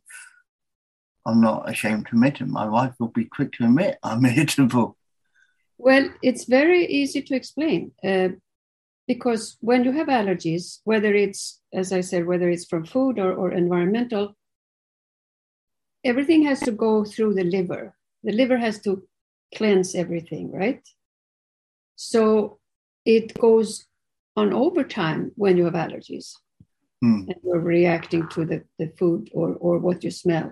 I'm 1.25 1.40
not 1.40 1.70
ashamed 1.70 2.06
to 2.06 2.16
admit 2.16 2.40
it. 2.40 2.49
My 2.49 2.68
wife 2.68 2.94
will 2.99 3.12
be 3.20 3.26
quick 3.26 3.52
to 3.52 3.64
admit 3.64 3.97
I'm 4.02 4.26
irritable. 4.26 4.97
Well, 5.78 6.11
it's 6.20 6.47
very 6.47 6.85
easy 6.87 7.23
to 7.23 7.37
explain 7.37 7.92
uh, 8.02 8.30
because 9.06 9.56
when 9.61 9.85
you 9.85 9.92
have 9.92 10.08
allergies, 10.08 10.80
whether 10.82 11.14
it's, 11.14 11.61
as 11.73 11.92
I 11.92 12.00
said, 12.00 12.26
whether 12.26 12.50
it's 12.50 12.66
from 12.66 12.85
food 12.85 13.20
or, 13.20 13.32
or 13.32 13.52
environmental, 13.52 14.37
everything 16.02 16.42
has 16.47 16.58
to 16.61 16.73
go 16.73 17.04
through 17.04 17.35
the 17.35 17.44
liver. 17.44 17.94
The 18.25 18.32
liver 18.32 18.58
has 18.58 18.80
to 18.80 19.06
cleanse 19.54 19.94
everything, 19.94 20.50
right? 20.50 20.82
So 21.94 22.58
it 23.04 23.38
goes 23.38 23.88
on 24.38 24.52
overtime 24.52 25.23
when 25.42 25.57
you 25.57 25.64
have 25.64 25.80
allergies 25.85 26.28
mm. 27.04 27.21
and 27.28 27.37
you're 27.42 27.61
reacting 27.78 28.25
to 28.28 28.45
the, 28.45 28.59
the 28.78 28.88
food 28.99 29.28
or, 29.33 29.49
or 29.54 29.78
what 29.78 30.04
you 30.04 30.11
smell. 30.11 30.49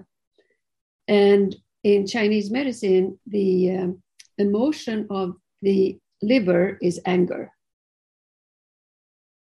And 1.09 1.55
in 1.83 2.07
Chinese 2.07 2.50
medicine, 2.50 3.19
the 3.26 3.50
um, 3.76 4.02
emotion 4.38 5.07
of 5.11 5.37
the 5.62 5.99
liver 6.21 6.78
is 6.83 7.00
anger. 7.07 7.52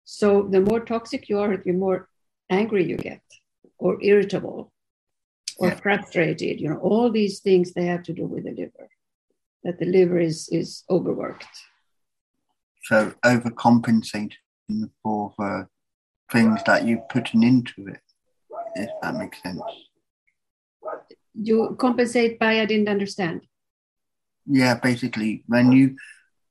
So 0.05 0.27
the 0.53 0.61
more 0.61 0.81
toxic 0.81 1.29
you 1.29 1.39
are, 1.39 1.55
the 1.55 1.71
more 1.71 2.09
angry 2.49 2.83
you 2.91 2.97
get, 2.97 3.21
or 3.77 3.97
irritable, 4.01 4.71
or 5.57 5.69
yeah. 5.69 5.75
frustrated. 5.75 6.59
You 6.59 6.69
know, 6.69 6.81
all 6.89 7.11
these 7.11 7.39
things 7.39 7.71
they 7.71 7.85
have 7.85 8.03
to 8.03 8.13
do 8.13 8.25
with 8.25 8.43
the 8.45 8.51
liver 8.51 8.89
that 9.63 9.77
the 9.79 9.85
liver 9.85 10.19
is 10.19 10.49
is 10.51 10.83
overworked. 10.89 11.55
So 12.83 13.13
overcompensating 13.23 14.31
for 15.03 15.33
the 15.37 15.67
things 16.31 16.61
that 16.65 16.87
you're 16.87 17.05
putting 17.09 17.43
into 17.43 17.87
it, 17.87 18.01
if 18.75 18.89
that 19.01 19.15
makes 19.15 19.41
sense. 19.41 19.61
You 21.33 21.75
compensate 21.79 22.39
by 22.39 22.59
I 22.59 22.65
didn't 22.65 22.89
understand. 22.89 23.41
Yeah, 24.45 24.75
basically, 24.75 25.43
when 25.47 25.71
you 25.71 25.95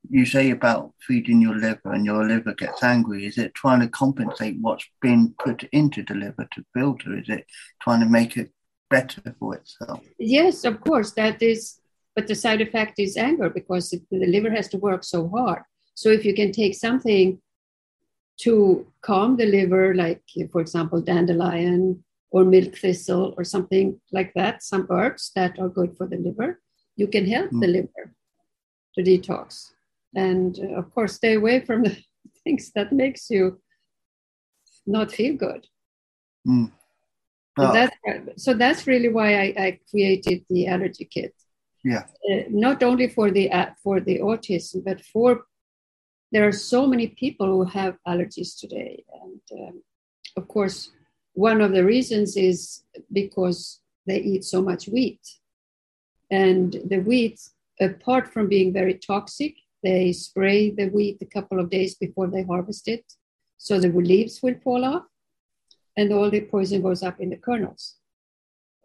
you 0.09 0.25
say 0.25 0.51
about 0.51 0.95
feeding 1.07 1.43
your 1.43 1.55
liver 1.55 1.93
and 1.93 2.07
your 2.07 2.27
liver 2.27 2.55
gets 2.55 2.83
angry, 2.83 3.27
is 3.27 3.37
it 3.37 3.55
trying 3.55 3.81
to 3.81 3.89
compensate 3.89 4.57
what's 4.61 4.87
been 5.03 5.35
put 5.39 5.65
into 5.73 6.03
the 6.03 6.15
liver 6.15 6.49
to 6.53 6.65
filter? 6.73 7.19
Is 7.19 7.29
it 7.29 7.45
trying 7.83 8.01
to 8.01 8.07
make 8.07 8.37
it 8.37 8.51
better 8.89 9.35
for 9.39 9.57
itself? 9.57 10.01
Yes, 10.19 10.65
of 10.65 10.81
course. 10.81 11.13
That 11.13 11.43
is, 11.43 11.81
but 12.15 12.27
the 12.27 12.35
side 12.35 12.61
effect 12.61 12.99
is 12.99 13.17
anger 13.17 13.51
because 13.51 13.93
it, 13.93 14.03
the 14.11 14.27
liver 14.27 14.51
has 14.51 14.69
to 14.69 14.79
work 14.79 15.05
so 15.05 15.29
hard. 15.29 15.63
So 16.00 16.09
if 16.09 16.25
you 16.25 16.35
can 16.35 16.50
take 16.50 16.75
something 16.75 17.42
to 18.45 18.87
calm 19.02 19.37
the 19.37 19.45
liver, 19.45 19.95
like 19.95 20.23
for 20.50 20.62
example, 20.62 21.02
dandelion 21.02 22.02
or 22.30 22.42
milk 22.42 22.75
thistle 22.75 23.35
or 23.37 23.45
something 23.45 24.00
like 24.11 24.33
that, 24.35 24.62
some 24.62 24.87
herbs 24.88 25.30
that 25.37 25.59
are 25.59 25.69
good 25.69 25.95
for 25.99 26.07
the 26.07 26.16
liver, 26.16 26.59
you 26.97 27.07
can 27.07 27.26
help 27.26 27.50
mm. 27.50 27.61
the 27.61 27.66
liver 27.66 28.04
to 28.95 29.02
detox 29.02 29.73
and 30.14 30.59
uh, 30.59 30.78
of 30.80 30.87
course 30.95 31.16
stay 31.16 31.35
away 31.35 31.61
from 31.61 31.83
the 31.87 31.97
things 32.45 32.73
that 32.75 32.92
makes 32.92 33.28
you 33.28 33.61
not 34.87 35.12
feel 35.12 35.37
good 35.37 35.66
mm. 36.49 36.71
oh. 37.59 37.66
so, 37.66 37.73
that's, 37.73 37.97
so 38.45 38.54
that's 38.54 38.87
really 38.87 39.11
why 39.19 39.28
I, 39.35 39.47
I 39.66 39.78
created 39.90 40.45
the 40.49 40.66
allergy 40.66 41.04
kit 41.04 41.35
yeah 41.85 42.04
uh, 42.30 42.42
not 42.49 42.83
only 42.83 43.09
for 43.09 43.30
the 43.30 43.50
uh, 43.52 43.71
for 43.83 44.00
the 44.00 44.19
autism 44.19 44.85
but 44.85 45.00
for 45.12 45.45
there 46.33 46.47
are 46.47 46.53
so 46.53 46.87
many 46.87 47.09
people 47.09 47.47
who 47.47 47.65
have 47.65 47.97
allergies 48.07 48.59
today 48.59 49.05
and 49.23 49.41
um, 49.61 49.83
of 50.37 50.47
course 50.49 50.91
one 51.35 51.61
of 51.61 51.73
the 51.73 51.85
reasons 51.85 52.37
is 52.37 52.85
because 53.13 53.81
they 54.07 54.19
eat 54.19 54.45
so 54.45 54.61
much 54.61 54.89
wheat 54.89 55.21
and 56.31 56.81
the 56.87 56.99
wheat 56.99 57.41
apart 57.81 58.33
from 58.33 58.49
being 58.49 58.73
very 58.73 58.95
toxic 58.95 59.55
they 59.83 60.13
spray 60.13 60.71
the 60.71 60.89
wheat 60.89 61.19
a 61.23 61.27
couple 61.27 61.59
of 61.59 61.71
days 61.71 61.95
before 61.95 62.27
they 62.27 62.43
harvest 62.43 62.87
it, 62.89 63.05
so 63.57 63.81
the 63.81 63.89
leaves 63.89 64.43
will 64.43 64.57
fall 64.63 64.85
off, 64.85 65.05
and 65.97 66.13
all 66.13 66.31
the 66.31 66.43
poison 66.43 66.83
goes 66.83 67.03
up 67.03 67.21
in 67.21 67.31
the 67.31 67.37
kernels 67.37 67.97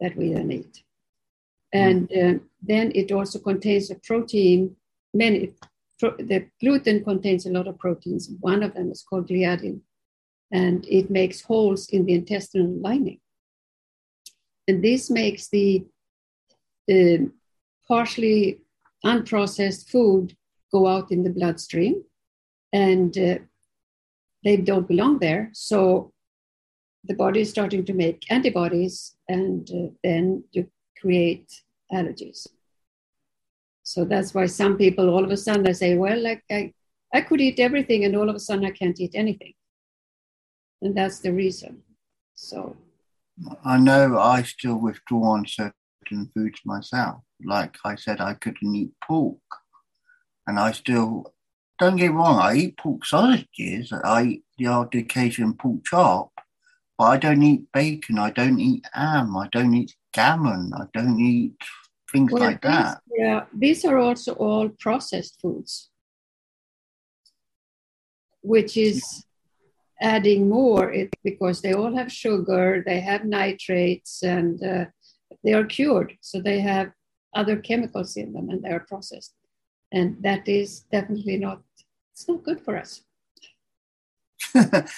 that 0.00 0.16
we 0.16 0.32
then 0.32 0.52
eat. 0.52 0.82
And 1.72 2.10
uh, 2.12 2.34
then 2.62 2.92
it 2.94 3.12
also 3.12 3.38
contains 3.38 3.90
a 3.90 3.96
protein. 3.96 4.76
Many 5.12 5.52
the 6.00 6.48
gluten 6.60 7.02
contains 7.04 7.46
a 7.46 7.50
lot 7.50 7.66
of 7.66 7.78
proteins. 7.78 8.30
One 8.40 8.62
of 8.62 8.74
them 8.74 8.90
is 8.90 9.02
called 9.02 9.28
gliadin, 9.28 9.80
and 10.50 10.86
it 10.86 11.10
makes 11.10 11.40
holes 11.40 11.88
in 11.88 12.04
the 12.06 12.14
intestinal 12.14 12.68
lining. 12.80 13.20
And 14.68 14.82
this 14.82 15.10
makes 15.10 15.48
the 15.48 15.86
uh, 16.90 17.26
partially 17.86 18.60
unprocessed 19.04 19.88
food 19.88 20.36
go 20.72 20.86
out 20.86 21.10
in 21.12 21.22
the 21.22 21.30
bloodstream 21.30 22.02
and 22.72 23.16
uh, 23.16 23.38
they 24.44 24.56
don't 24.56 24.88
belong 24.88 25.18
there. 25.18 25.50
So 25.52 26.12
the 27.04 27.14
body 27.14 27.40
is 27.40 27.50
starting 27.50 27.84
to 27.84 27.94
make 27.94 28.30
antibodies 28.30 29.16
and 29.28 29.68
uh, 29.70 29.94
then 30.02 30.44
you 30.52 30.68
create 31.00 31.62
allergies. 31.92 32.46
So 33.86 34.04
that's 34.04 34.34
why 34.34 34.46
some 34.46 34.76
people 34.76 35.08
all 35.10 35.22
of 35.22 35.30
a 35.30 35.36
sudden 35.36 35.62
they 35.62 35.72
say, 35.72 35.94
well, 35.94 36.20
like 36.20 36.42
I, 36.50 36.72
I 37.14 37.20
could 37.20 37.40
eat 37.40 37.60
everything 37.60 38.04
and 38.04 38.16
all 38.16 38.28
of 38.28 38.34
a 38.34 38.40
sudden 38.40 38.64
I 38.64 38.72
can't 38.72 38.98
eat 38.98 39.12
anything. 39.14 39.52
And 40.82 40.92
that's 40.96 41.20
the 41.20 41.32
reason. 41.32 41.82
So 42.34 42.76
I 43.64 43.78
know 43.78 44.18
I 44.18 44.42
still 44.42 44.74
withdraw 44.74 45.34
on 45.34 45.46
certain 45.46 46.32
foods 46.34 46.60
myself. 46.64 47.20
Like 47.44 47.76
I 47.84 47.94
said, 47.94 48.20
I 48.20 48.34
couldn't 48.34 48.74
eat 48.74 48.90
pork 49.06 49.38
and 50.48 50.58
I 50.58 50.72
still 50.72 51.32
don't 51.78 51.94
get 51.94 52.12
wrong. 52.12 52.40
I 52.40 52.56
eat 52.56 52.78
pork 52.78 53.06
sausages. 53.06 53.92
I 53.92 54.22
eat 54.24 54.44
the 54.58 54.66
odd 54.66 54.96
occasion 54.96 55.54
pork 55.54 55.84
chop, 55.84 56.32
but 56.98 57.04
I 57.04 57.16
don't 57.18 57.42
eat 57.44 57.70
bacon. 57.72 58.18
I 58.18 58.30
don't 58.30 58.58
eat 58.58 58.84
ham. 58.92 59.36
I 59.36 59.46
don't 59.52 59.74
eat 59.74 59.94
gammon. 60.12 60.72
I 60.74 60.86
don't 60.92 61.20
eat 61.20 61.54
things 62.10 62.32
well, 62.32 62.42
like 62.42 62.62
these, 62.62 62.70
that. 62.70 63.00
Yeah, 63.16 63.44
these 63.52 63.84
are 63.84 63.98
also 63.98 64.34
all 64.34 64.68
processed 64.68 65.40
foods, 65.40 65.90
which 68.42 68.76
is 68.76 69.24
adding 70.00 70.48
more 70.48 70.92
it, 70.92 71.14
because 71.24 71.62
they 71.62 71.72
all 71.72 71.96
have 71.96 72.12
sugar, 72.12 72.82
they 72.84 73.00
have 73.00 73.24
nitrates, 73.24 74.22
and 74.22 74.62
uh, 74.62 74.84
they 75.42 75.54
are 75.54 75.64
cured. 75.64 76.16
So 76.20 76.40
they 76.40 76.60
have 76.60 76.92
other 77.34 77.56
chemicals 77.56 78.16
in 78.16 78.32
them 78.32 78.48
and 78.48 78.62
they 78.62 78.70
are 78.70 78.80
processed 78.80 79.34
and 79.92 80.16
that 80.22 80.48
is 80.48 80.80
definitely 80.90 81.36
not 81.36 81.60
it's 82.12 82.26
not 82.26 82.42
good 82.42 82.60
for 82.60 82.76
us 82.76 83.02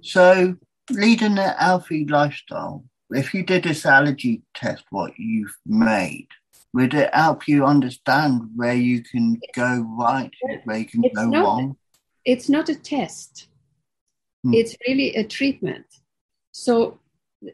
so 0.00 0.56
leading 0.90 1.36
a 1.38 1.50
healthy 1.58 2.06
lifestyle 2.06 2.84
if 3.10 3.34
you 3.34 3.42
did 3.42 3.64
this 3.64 3.84
allergy 3.86 4.42
test 4.54 4.84
what 4.90 5.12
you've 5.18 5.56
made 5.66 6.28
would 6.72 6.94
it 6.94 7.14
help 7.14 7.46
you 7.46 7.64
understand 7.64 8.50
where 8.56 8.74
you 8.74 9.02
can 9.02 9.40
go 9.54 9.86
right 9.98 10.32
where 10.64 10.78
you 10.78 10.86
can 10.86 11.04
it's 11.04 11.16
go 11.16 11.26
not, 11.26 11.44
wrong 11.44 11.76
it's 12.24 12.48
not 12.48 12.68
a 12.68 12.74
test 12.74 13.48
hmm. 14.42 14.54
it's 14.54 14.76
really 14.86 15.14
a 15.16 15.24
treatment 15.24 15.86
so 16.52 16.98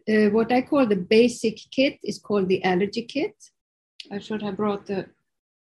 uh, 0.09 0.29
what 0.31 0.53
i 0.53 0.61
call 0.61 0.87
the 0.87 0.97
basic 0.97 1.59
kit 1.71 1.99
is 2.03 2.19
called 2.19 2.49
the 2.49 2.63
allergy 2.65 3.03
kit 3.03 3.35
i 4.13 4.19
should 4.19 4.43
have 4.43 4.57
brought 4.57 4.87
the, 4.87 5.07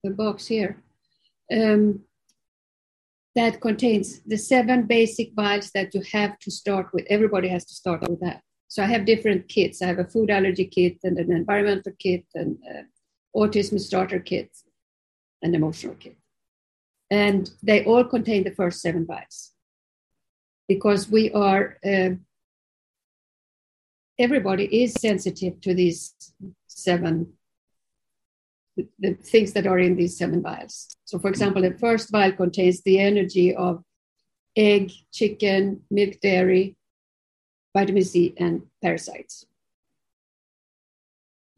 the 0.03 0.09
box 0.09 0.47
here 0.47 0.81
um, 1.53 2.01
that 3.35 3.59
contains 3.59 4.21
the 4.21 4.37
seven 4.37 4.83
basic 4.83 5.33
vials 5.35 5.69
that 5.71 5.93
you 5.93 6.01
have 6.13 6.39
to 6.39 6.49
start 6.49 6.87
with. 6.93 7.05
Everybody 7.09 7.49
has 7.49 7.65
to 7.65 7.73
start 7.73 8.07
with 8.09 8.21
that. 8.21 8.41
So 8.75 8.83
I 8.83 8.87
have 8.87 9.05
different 9.05 9.47
kits. 9.47 9.81
I 9.81 9.85
have 9.85 9.99
a 9.99 10.03
food 10.03 10.29
allergy 10.29 10.65
kit 10.65 10.97
and 11.05 11.17
an 11.17 11.31
environmental 11.31 11.93
kit 11.97 12.25
and 12.35 12.57
autism 13.33 13.79
starter 13.79 14.19
kit 14.19 14.49
and 15.41 15.55
emotional 15.55 15.95
kit. 15.95 16.17
And 17.09 17.49
they 17.63 17.85
all 17.85 18.03
contain 18.03 18.43
the 18.43 18.51
first 18.51 18.81
seven 18.81 19.05
vials 19.05 19.53
because 20.67 21.09
we 21.09 21.31
are, 21.31 21.77
uh, 21.85 22.15
everybody 24.19 24.65
is 24.83 24.91
sensitive 24.91 25.61
to 25.61 25.73
these 25.73 26.13
seven 26.67 27.31
the, 28.75 29.13
things 29.13 29.53
that 29.53 29.67
are 29.67 29.79
in 29.79 29.95
these 29.95 30.17
seven 30.17 30.41
vials. 30.41 30.97
So, 31.05 31.17
for 31.17 31.29
example, 31.29 31.61
the 31.61 31.77
first 31.77 32.11
vial 32.11 32.33
contains 32.33 32.81
the 32.81 32.99
energy 32.99 33.55
of 33.55 33.85
egg, 34.57 34.91
chicken, 35.13 35.83
milk, 35.89 36.19
dairy, 36.19 36.75
vitamin 37.75 38.05
C, 38.05 38.33
and 38.37 38.63
parasites. 38.81 39.45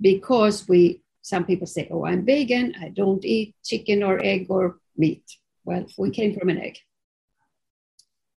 Because 0.01 0.67
we, 0.67 1.01
some 1.21 1.45
people 1.45 1.67
say, 1.67 1.87
oh, 1.91 2.05
I'm 2.05 2.25
vegan, 2.25 2.73
I 2.81 2.89
don't 2.89 3.23
eat 3.23 3.55
chicken 3.63 4.01
or 4.01 4.19
egg 4.31 4.47
or 4.49 4.79
meat. 4.97 5.23
Well, 5.63 5.85
we 5.97 6.09
came 6.09 6.33
from 6.37 6.49
an 6.49 6.59
egg. 6.59 6.77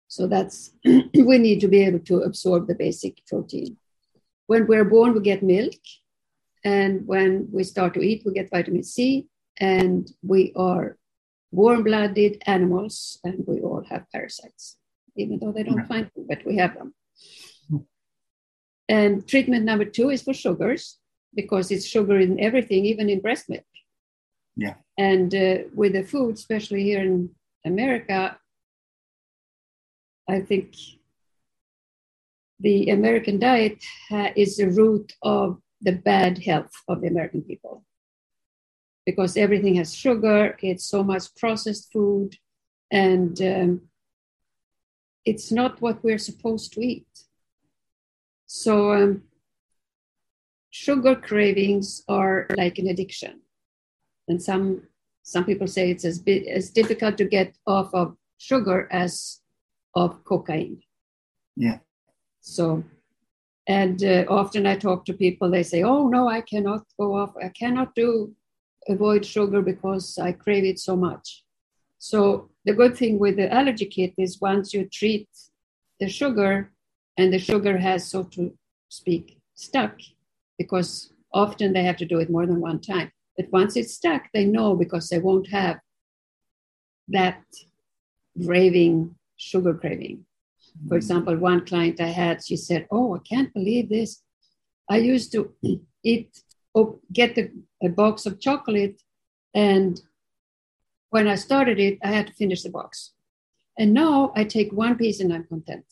So 0.09 0.27
that's, 0.27 0.73
we 0.85 1.39
need 1.39 1.61
to 1.61 1.69
be 1.69 1.83
able 1.89 2.01
to 2.11 2.17
absorb 2.29 2.67
the 2.67 2.75
basic 2.75 3.25
protein. 3.27 3.79
When 4.47 4.67
we're 4.67 4.91
born, 4.97 5.15
we 5.15 5.21
get 5.21 5.43
milk, 5.43 5.81
and 6.65 7.07
when 7.07 7.49
we 7.51 7.65
start 7.65 7.95
to 7.95 8.03
eat, 8.03 8.23
we 8.27 8.33
get 8.33 8.51
vitamin 8.51 8.83
C, 8.83 9.27
and 9.59 10.11
we 10.23 10.53
are 10.55 10.99
warm 11.51 11.83
blooded 11.85 12.43
animals, 12.47 13.19
and 13.25 13.45
we 13.47 13.61
all 13.61 13.85
have 13.89 14.11
parasites, 14.13 14.77
even 15.17 15.39
though 15.39 15.53
they 15.53 15.63
don't 15.63 15.87
find 15.87 16.11
them, 16.15 16.27
but 16.29 16.45
we 16.45 16.57
have 16.57 16.75
them. 16.75 16.93
And 18.91 19.27
treatment 19.33 19.65
number 19.65 19.85
two 19.85 20.11
is 20.11 20.23
for 20.23 20.35
sugars, 20.35 20.99
because 21.33 21.71
it's 21.71 21.87
sugar 21.87 22.19
in 22.19 22.41
everything, 22.41 22.85
even 22.85 23.09
in 23.09 23.21
breast 23.21 23.49
milk. 23.49 23.71
Yeah. 24.57 24.75
And 24.99 25.33
uh, 25.33 25.59
with 25.73 25.93
the 25.93 26.03
food, 26.03 26.35
especially 26.35 26.83
here 26.83 27.01
in 27.01 27.31
America, 27.65 28.37
I 30.29 30.41
think 30.41 30.75
the 32.59 32.91
American 32.91 33.39
diet 33.39 33.79
uh, 34.11 34.31
is 34.35 34.57
the 34.57 34.69
root 34.69 35.13
of 35.23 35.63
the 35.81 35.93
bad 35.93 36.43
health 36.49 36.75
of 36.89 37.01
the 37.01 37.07
American 37.07 37.43
people. 37.43 37.85
Because 39.07 39.37
everything 39.37 39.77
has 39.77 39.95
sugar, 39.95 40.57
it's 40.61 40.85
so 40.85 41.05
much 41.05 41.35
processed 41.37 41.93
food, 41.93 42.31
and 42.91 43.41
um, 43.41 43.71
it's 45.25 45.53
not 45.53 45.81
what 45.81 46.03
we're 46.03 46.25
supposed 46.31 46.73
to 46.73 46.81
eat. 46.81 47.07
So, 48.53 48.93
um, 48.93 49.23
sugar 50.71 51.15
cravings 51.15 52.03
are 52.09 52.49
like 52.57 52.79
an 52.79 52.89
addiction. 52.89 53.43
And 54.27 54.43
some, 54.43 54.89
some 55.23 55.45
people 55.45 55.69
say 55.69 55.93
it's 55.93 56.05
as, 56.05 56.19
bit, 56.19 56.49
as 56.49 56.71
difficult 56.71 57.17
to 57.19 57.27
get 57.27 57.57
off 57.65 57.95
of 57.95 58.17
sugar 58.39 58.89
as 58.91 59.39
of 59.95 60.25
cocaine. 60.25 60.83
Yeah. 61.55 61.79
So 62.41 62.83
and 63.69 64.03
uh, 64.03 64.25
often 64.29 64.67
I 64.67 64.75
talk 64.75 65.05
to 65.05 65.13
people, 65.13 65.49
they 65.49 65.63
say, 65.63 65.85
Oh, 65.85 66.09
no, 66.09 66.27
I 66.27 66.41
cannot 66.41 66.83
go 66.99 67.15
off. 67.15 67.33
I 67.41 67.51
cannot 67.51 67.95
do 67.95 68.35
avoid 68.89 69.25
sugar 69.25 69.63
because 69.63 70.19
I 70.19 70.33
crave 70.33 70.65
it 70.65 70.81
so 70.81 70.97
much. 70.97 71.45
So 71.99 72.51
the 72.65 72.75
good 72.75 72.97
thing 72.97 73.21
with 73.21 73.37
the 73.37 73.53
allergy 73.55 73.87
kit 73.87 74.15
is 74.19 74.41
once 74.41 74.75
you 74.75 74.89
treat 74.93 75.29
the 76.01 76.09
sugar 76.09 76.73
and 77.21 77.33
the 77.33 77.39
sugar 77.39 77.79
has, 77.79 78.07
so 78.07 78.25
to 78.25 78.53
speak, 78.89 79.39
stuck, 79.55 79.99
because 80.59 81.13
often 81.33 81.73
they 81.73 81.85
have 81.85 81.97
to 81.99 82.07
do 82.07 82.19
it 82.19 82.31
more 82.31 82.47
than 82.47 82.61
one 82.61 82.81
time. 82.81 83.13
But 83.37 83.53
once 83.53 83.77
it's 83.77 83.95
stuck, 83.95 84.23
they 84.33 84.45
know 84.45 84.75
because 84.75 85.09
they 85.09 85.19
won't 85.19 85.49
have 85.49 85.79
that 87.09 87.43
raving 88.37 89.15
sugar 89.37 89.75
craving. 89.75 90.25
For 90.89 90.95
mm. 90.95 90.97
example, 90.97 91.37
one 91.37 91.65
client 91.67 92.01
I 92.01 92.09
had, 92.09 92.45
she 92.45 92.57
said, 92.57 92.87
Oh, 92.91 93.17
I 93.17 93.21
can't 93.29 93.53
believe 93.53 93.89
this. 93.89 94.23
I 94.89 94.99
used 94.99 95.33
to 95.33 95.53
eat, 96.05 96.43
or 96.75 96.99
get 97.13 97.35
the, 97.35 97.51
a 97.83 97.89
box 97.89 98.27
of 98.27 98.41
chocolate, 98.41 99.01
and 99.55 100.01
when 101.11 101.27
I 101.27 101.35
started 101.35 101.81
it, 101.81 101.99
I 102.03 102.09
had 102.09 102.29
to 102.29 102.33
finish 102.33 102.63
the 102.63 102.71
box. 102.71 103.13
And 103.79 103.93
now 103.93 104.33
I 104.37 104.45
take 104.45 104.73
one 104.73 104.97
piece 104.97 105.21
and 105.21 105.33
I'm 105.33 105.45
content. 105.45 105.85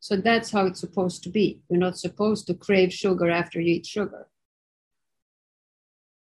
So 0.00 0.16
that's 0.16 0.50
how 0.50 0.66
it's 0.66 0.80
supposed 0.80 1.22
to 1.24 1.28
be. 1.28 1.60
You're 1.68 1.80
not 1.80 1.98
supposed 1.98 2.46
to 2.46 2.54
crave 2.54 2.92
sugar 2.92 3.30
after 3.30 3.60
you 3.60 3.74
eat 3.74 3.86
sugar. 3.86 4.28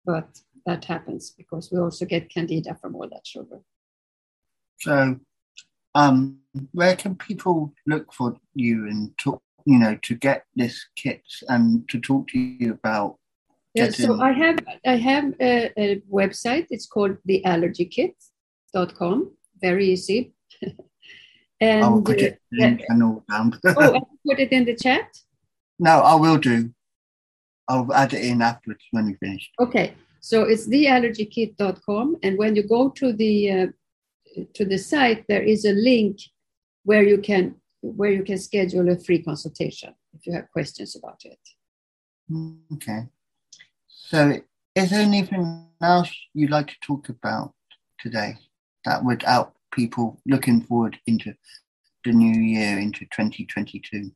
But 0.05 0.41
that 0.65 0.85
happens 0.85 1.31
because 1.31 1.71
we 1.71 1.79
also 1.79 2.05
get 2.05 2.29
candida 2.29 2.77
from 2.81 2.95
all 2.95 3.07
that 3.09 3.25
sugar. 3.25 3.61
So, 4.79 5.19
um, 5.95 6.39
where 6.71 6.95
can 6.95 7.15
people 7.15 7.73
look 7.85 8.13
for 8.13 8.37
you 8.53 8.87
and 8.87 9.17
talk, 9.17 9.41
you 9.65 9.79
know, 9.79 9.97
to 10.03 10.15
get 10.15 10.45
this 10.55 10.85
kit 10.95 11.23
and 11.47 11.89
to 11.89 11.99
talk 11.99 12.27
to 12.29 12.39
you 12.39 12.73
about? 12.73 13.17
Yeah, 13.73 13.89
so 13.89 14.21
I 14.21 14.31
have 14.31 14.59
I 14.85 14.97
have 14.97 15.33
a, 15.39 15.71
a 15.77 16.01
website. 16.11 16.67
It's 16.69 16.87
called 16.87 17.17
theallergykit.com. 17.27 19.31
Very 19.61 19.91
easy. 19.91 20.33
and 21.59 21.83
I'll 21.83 22.01
put 22.01 22.19
it 22.19 22.39
uh, 22.59 22.65
in 22.65 22.79
yeah. 22.79 22.85
down. 23.29 23.59
oh, 23.65 24.07
put 24.25 24.39
it 24.39 24.51
in 24.51 24.65
the 24.65 24.75
chat. 24.75 25.07
No, 25.79 25.99
I 25.99 26.15
will 26.15 26.37
do. 26.39 26.71
I'll 27.67 27.93
add 27.93 28.11
it 28.11 28.25
in 28.25 28.41
afterwards 28.41 28.83
when 28.89 29.05
we 29.05 29.13
finish. 29.13 29.47
Okay, 29.59 29.93
so 30.21 30.41
it's 30.41 30.67
theallergykit.com, 30.67 32.17
and 32.23 32.35
when 32.35 32.55
you 32.55 32.67
go 32.67 32.89
to 32.89 33.13
the 33.13 33.51
uh, 33.51 33.67
to 34.55 34.65
the 34.65 34.79
site, 34.79 35.23
there 35.27 35.43
is 35.43 35.65
a 35.65 35.73
link 35.73 36.17
where 36.83 37.03
you 37.03 37.19
can 37.19 37.57
where 37.81 38.11
you 38.11 38.23
can 38.23 38.39
schedule 38.39 38.89
a 38.89 38.97
free 38.97 39.21
consultation 39.21 39.93
if 40.13 40.25
you 40.25 40.33
have 40.33 40.49
questions 40.51 40.95
about 40.95 41.21
it. 41.25 41.39
Okay. 42.73 43.07
So, 43.87 44.39
is 44.75 44.89
there 44.89 45.01
anything 45.01 45.67
else 45.81 46.11
you'd 46.33 46.49
like 46.49 46.67
to 46.67 46.79
talk 46.81 47.09
about 47.09 47.53
today 47.99 48.37
that 48.85 49.03
would 49.03 49.23
help 49.23 49.56
people 49.71 50.19
looking 50.25 50.61
forward 50.61 50.97
into 51.07 51.33
the 52.03 52.11
new 52.11 52.39
year, 52.39 52.79
into 52.79 53.05
2022? 53.05 54.11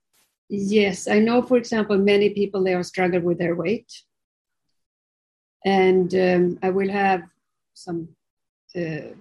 Yes, 0.49 1.07
I 1.07 1.19
know, 1.19 1.41
for 1.41 1.57
example, 1.57 1.97
many 1.97 2.31
people 2.31 2.63
they 2.63 2.73
are 2.73 2.83
struggling 2.83 3.23
with 3.23 3.37
their 3.37 3.55
weight. 3.55 3.91
And 5.63 6.13
um, 6.13 6.59
I 6.61 6.69
will 6.69 6.89
have 6.89 7.23
some 7.73 8.09
uh, 8.75 9.13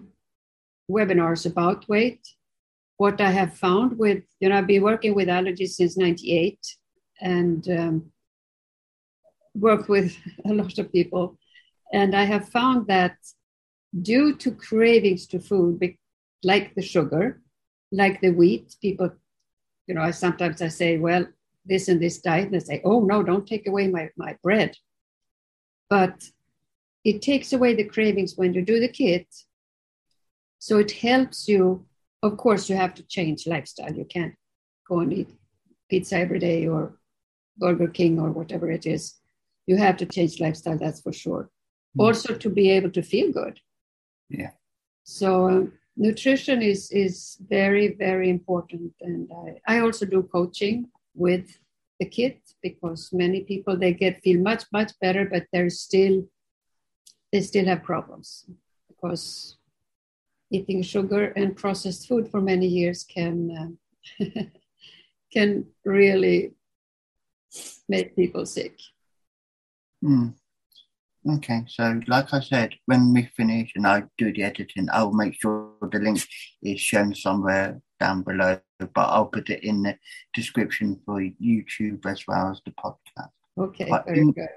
webinars 0.90 1.46
about 1.46 1.88
weight. 1.88 2.26
What 2.96 3.20
I 3.20 3.30
have 3.30 3.56
found 3.56 3.98
with, 3.98 4.24
you 4.40 4.48
know, 4.48 4.58
I've 4.58 4.66
been 4.66 4.82
working 4.82 5.14
with 5.14 5.28
allergies 5.28 5.70
since 5.70 5.96
98 5.96 6.58
and 7.20 7.68
um, 7.70 8.12
worked 9.54 9.88
with 9.88 10.16
a 10.44 10.52
lot 10.52 10.78
of 10.78 10.92
people. 10.92 11.38
And 11.92 12.14
I 12.14 12.24
have 12.24 12.48
found 12.48 12.86
that 12.88 13.16
due 14.02 14.36
to 14.36 14.52
cravings 14.52 15.26
to 15.28 15.40
food, 15.40 15.78
like 16.42 16.74
the 16.74 16.82
sugar, 16.82 17.40
like 17.92 18.20
the 18.20 18.30
wheat, 18.30 18.76
people, 18.80 19.10
you 19.86 19.94
know, 19.94 20.02
I 20.02 20.10
sometimes 20.10 20.62
I 20.62 20.68
say, 20.68 20.98
well, 20.98 21.26
this 21.64 21.88
and 21.88 22.00
this 22.00 22.20
diet, 22.20 22.46
and 22.46 22.54
they 22.54 22.60
say, 22.60 22.80
oh 22.84 23.00
no, 23.00 23.22
don't 23.22 23.46
take 23.46 23.66
away 23.66 23.88
my, 23.88 24.10
my 24.16 24.36
bread. 24.42 24.76
But 25.88 26.24
it 27.04 27.22
takes 27.22 27.52
away 27.52 27.74
the 27.74 27.84
cravings 27.84 28.34
when 28.36 28.54
you 28.54 28.62
do 28.62 28.80
the 28.80 28.88
kit 28.88 29.26
so 30.60 30.78
it 30.78 30.92
helps 30.92 31.48
you. 31.48 31.86
Of 32.22 32.36
course, 32.36 32.68
you 32.68 32.76
have 32.76 32.94
to 32.94 33.02
change 33.02 33.46
lifestyle. 33.46 33.92
You 33.94 34.04
can't 34.04 34.34
go 34.86 35.00
and 35.00 35.12
eat 35.12 35.30
pizza 35.88 36.18
every 36.18 36.38
day 36.38 36.68
or 36.68 36.98
Burger 37.56 37.88
King 37.88 38.20
or 38.20 38.30
whatever 38.30 38.70
it 38.70 38.86
is. 38.86 39.14
You 39.66 39.78
have 39.78 39.96
to 39.96 40.06
change 40.06 40.38
lifestyle, 40.38 40.76
that's 40.76 41.00
for 41.00 41.12
sure. 41.12 41.50
Mm. 41.98 42.04
Also, 42.04 42.34
to 42.34 42.50
be 42.50 42.70
able 42.70 42.90
to 42.90 43.02
feel 43.02 43.32
good. 43.32 43.58
Yeah. 44.28 44.50
So, 45.04 45.48
um, 45.48 45.72
nutrition 46.00 46.62
is 46.62 46.90
is 46.90 47.36
very 47.48 47.94
very 47.94 48.28
important, 48.30 48.92
and 49.00 49.30
I, 49.66 49.76
I 49.76 49.80
also 49.80 50.06
do 50.06 50.22
coaching 50.22 50.88
with 51.14 51.46
the 52.00 52.06
kids 52.06 52.56
because 52.62 53.10
many 53.12 53.40
people 53.42 53.76
they 53.76 53.92
get 53.92 54.22
feel 54.22 54.40
much 54.40 54.64
much 54.72 54.92
better, 55.00 55.24
but 55.26 55.44
they're 55.52 55.70
still 55.70 56.24
they 57.30 57.42
still 57.42 57.66
have 57.66 57.82
problems 57.84 58.46
because 58.88 59.58
eating 60.50 60.82
sugar 60.82 61.26
and 61.36 61.56
processed 61.56 62.08
food 62.08 62.28
for 62.28 62.40
many 62.40 62.66
years 62.66 63.04
can 63.04 63.36
uh, 63.60 64.24
can 65.32 65.66
really 65.84 66.54
make 67.88 68.16
people 68.16 68.46
sick. 68.46 68.78
Mm. 70.02 70.34
Okay, 71.28 71.64
so 71.68 72.00
like 72.06 72.32
I 72.32 72.40
said, 72.40 72.74
when 72.86 73.12
we 73.12 73.28
finish 73.36 73.72
and 73.76 73.86
I 73.86 74.04
do 74.16 74.32
the 74.32 74.42
editing, 74.42 74.88
I'll 74.90 75.12
make 75.12 75.34
sure 75.34 75.72
the 75.82 75.98
link 75.98 76.24
is 76.62 76.80
shown 76.80 77.14
somewhere 77.14 77.80
down 77.98 78.22
below, 78.22 78.58
but 78.78 78.90
I'll 78.96 79.26
put 79.26 79.50
it 79.50 79.62
in 79.62 79.82
the 79.82 79.98
description 80.32 80.98
for 81.04 81.20
YouTube 81.20 82.06
as 82.06 82.26
well 82.26 82.50
as 82.50 82.62
the 82.64 82.72
podcast. 82.72 83.30
Okay, 83.58 83.86
but 83.90 84.06
very 84.06 84.20
Ynge, 84.20 84.34
good. 84.34 84.48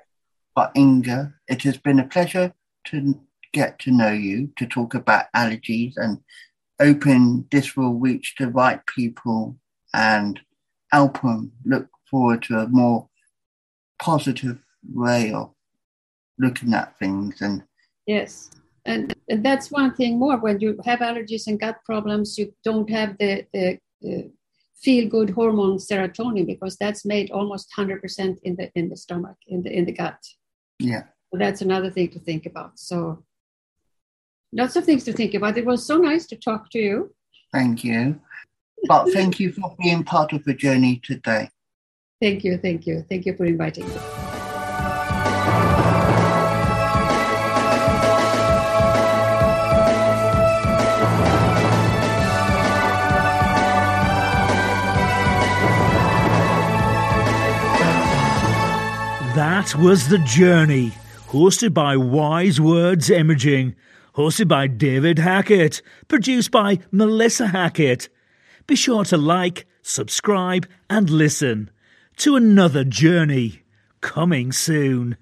But 0.55 0.71
Ynge, 0.75 1.33
it 1.49 1.63
has 1.63 1.77
been 1.77 1.99
a 1.99 2.07
pleasure 2.07 2.53
to 2.85 3.19
get 3.51 3.77
to 3.79 3.91
know 3.91 4.11
you, 4.11 4.49
to 4.57 4.65
talk 4.65 4.93
about 4.93 5.25
allergies 5.35 5.93
and 5.97 6.19
open 6.79 7.45
this 7.51 7.75
will 7.75 7.93
reach 7.93 8.35
the 8.39 8.47
right 8.47 8.79
people 8.85 9.57
and 9.93 10.39
help 10.91 11.21
them 11.21 11.51
look 11.65 11.87
forward 12.09 12.41
to 12.43 12.59
a 12.59 12.67
more 12.67 13.09
positive 13.99 14.59
way 14.93 15.31
of 15.33 15.53
looking 16.39 16.73
at 16.73 16.97
things 16.99 17.41
and 17.41 17.63
yes 18.05 18.49
and, 18.85 19.13
and 19.29 19.45
that's 19.45 19.71
one 19.71 19.93
thing 19.93 20.19
more 20.19 20.37
when 20.37 20.59
you 20.59 20.77
have 20.83 20.99
allergies 20.99 21.47
and 21.47 21.59
gut 21.59 21.77
problems 21.85 22.37
you 22.37 22.53
don't 22.63 22.89
have 22.89 23.17
the, 23.17 23.45
the, 23.53 23.77
the 24.01 24.31
feel 24.75 25.07
good 25.07 25.29
hormone 25.29 25.77
serotonin 25.77 26.45
because 26.45 26.75
that's 26.77 27.05
made 27.05 27.31
almost 27.31 27.71
100% 27.77 28.37
in 28.43 28.55
the 28.55 28.69
in 28.75 28.89
the 28.89 28.97
stomach 28.97 29.37
in 29.47 29.63
the 29.63 29.71
in 29.71 29.85
the 29.85 29.91
gut 29.91 30.19
yeah 30.79 31.03
so 31.31 31.37
that's 31.37 31.61
another 31.61 31.89
thing 31.89 32.09
to 32.09 32.19
think 32.19 32.45
about 32.45 32.77
so 32.77 33.23
lots 34.53 34.75
of 34.75 34.85
things 34.85 35.03
to 35.05 35.13
think 35.13 35.33
about. 35.33 35.57
It 35.57 35.65
was 35.65 35.85
so 35.85 35.97
nice 35.97 36.25
to 36.27 36.35
talk 36.35 36.69
to 36.71 36.79
you. 36.79 37.13
Thank 37.51 37.83
you. 37.83 38.19
But 38.87 39.11
thank 39.11 39.39
you 39.39 39.51
for 39.51 39.75
being 39.81 40.03
part 40.03 40.33
of 40.33 40.43
the 40.43 40.53
journey 40.53 41.01
today. 41.03 41.49
Thank 42.21 42.45
you, 42.45 42.57
thank 42.57 42.87
you. 42.87 43.03
Thank 43.09 43.25
you 43.25 43.35
for 43.35 43.43
inviting 43.43 43.85
me. 43.85 44.22
That 59.63 59.75
was 59.79 60.09
The 60.09 60.17
Journey, 60.17 60.91
hosted 61.29 61.73
by 61.73 61.95
Wise 61.95 62.59
Words 62.59 63.09
Imaging 63.09 63.75
hosted 64.13 64.49
by 64.49 64.67
David 64.67 65.19
Hackett, 65.19 65.81
produced 66.09 66.51
by 66.51 66.79
Melissa 66.91 67.47
Hackett. 67.47 68.09
Be 68.67 68.75
sure 68.75 69.05
to 69.05 69.15
like, 69.15 69.65
subscribe, 69.81 70.67
and 70.89 71.09
listen 71.09 71.71
to 72.17 72.35
another 72.35 72.83
journey 72.83 73.61
coming 74.01 74.51
soon. 74.51 75.15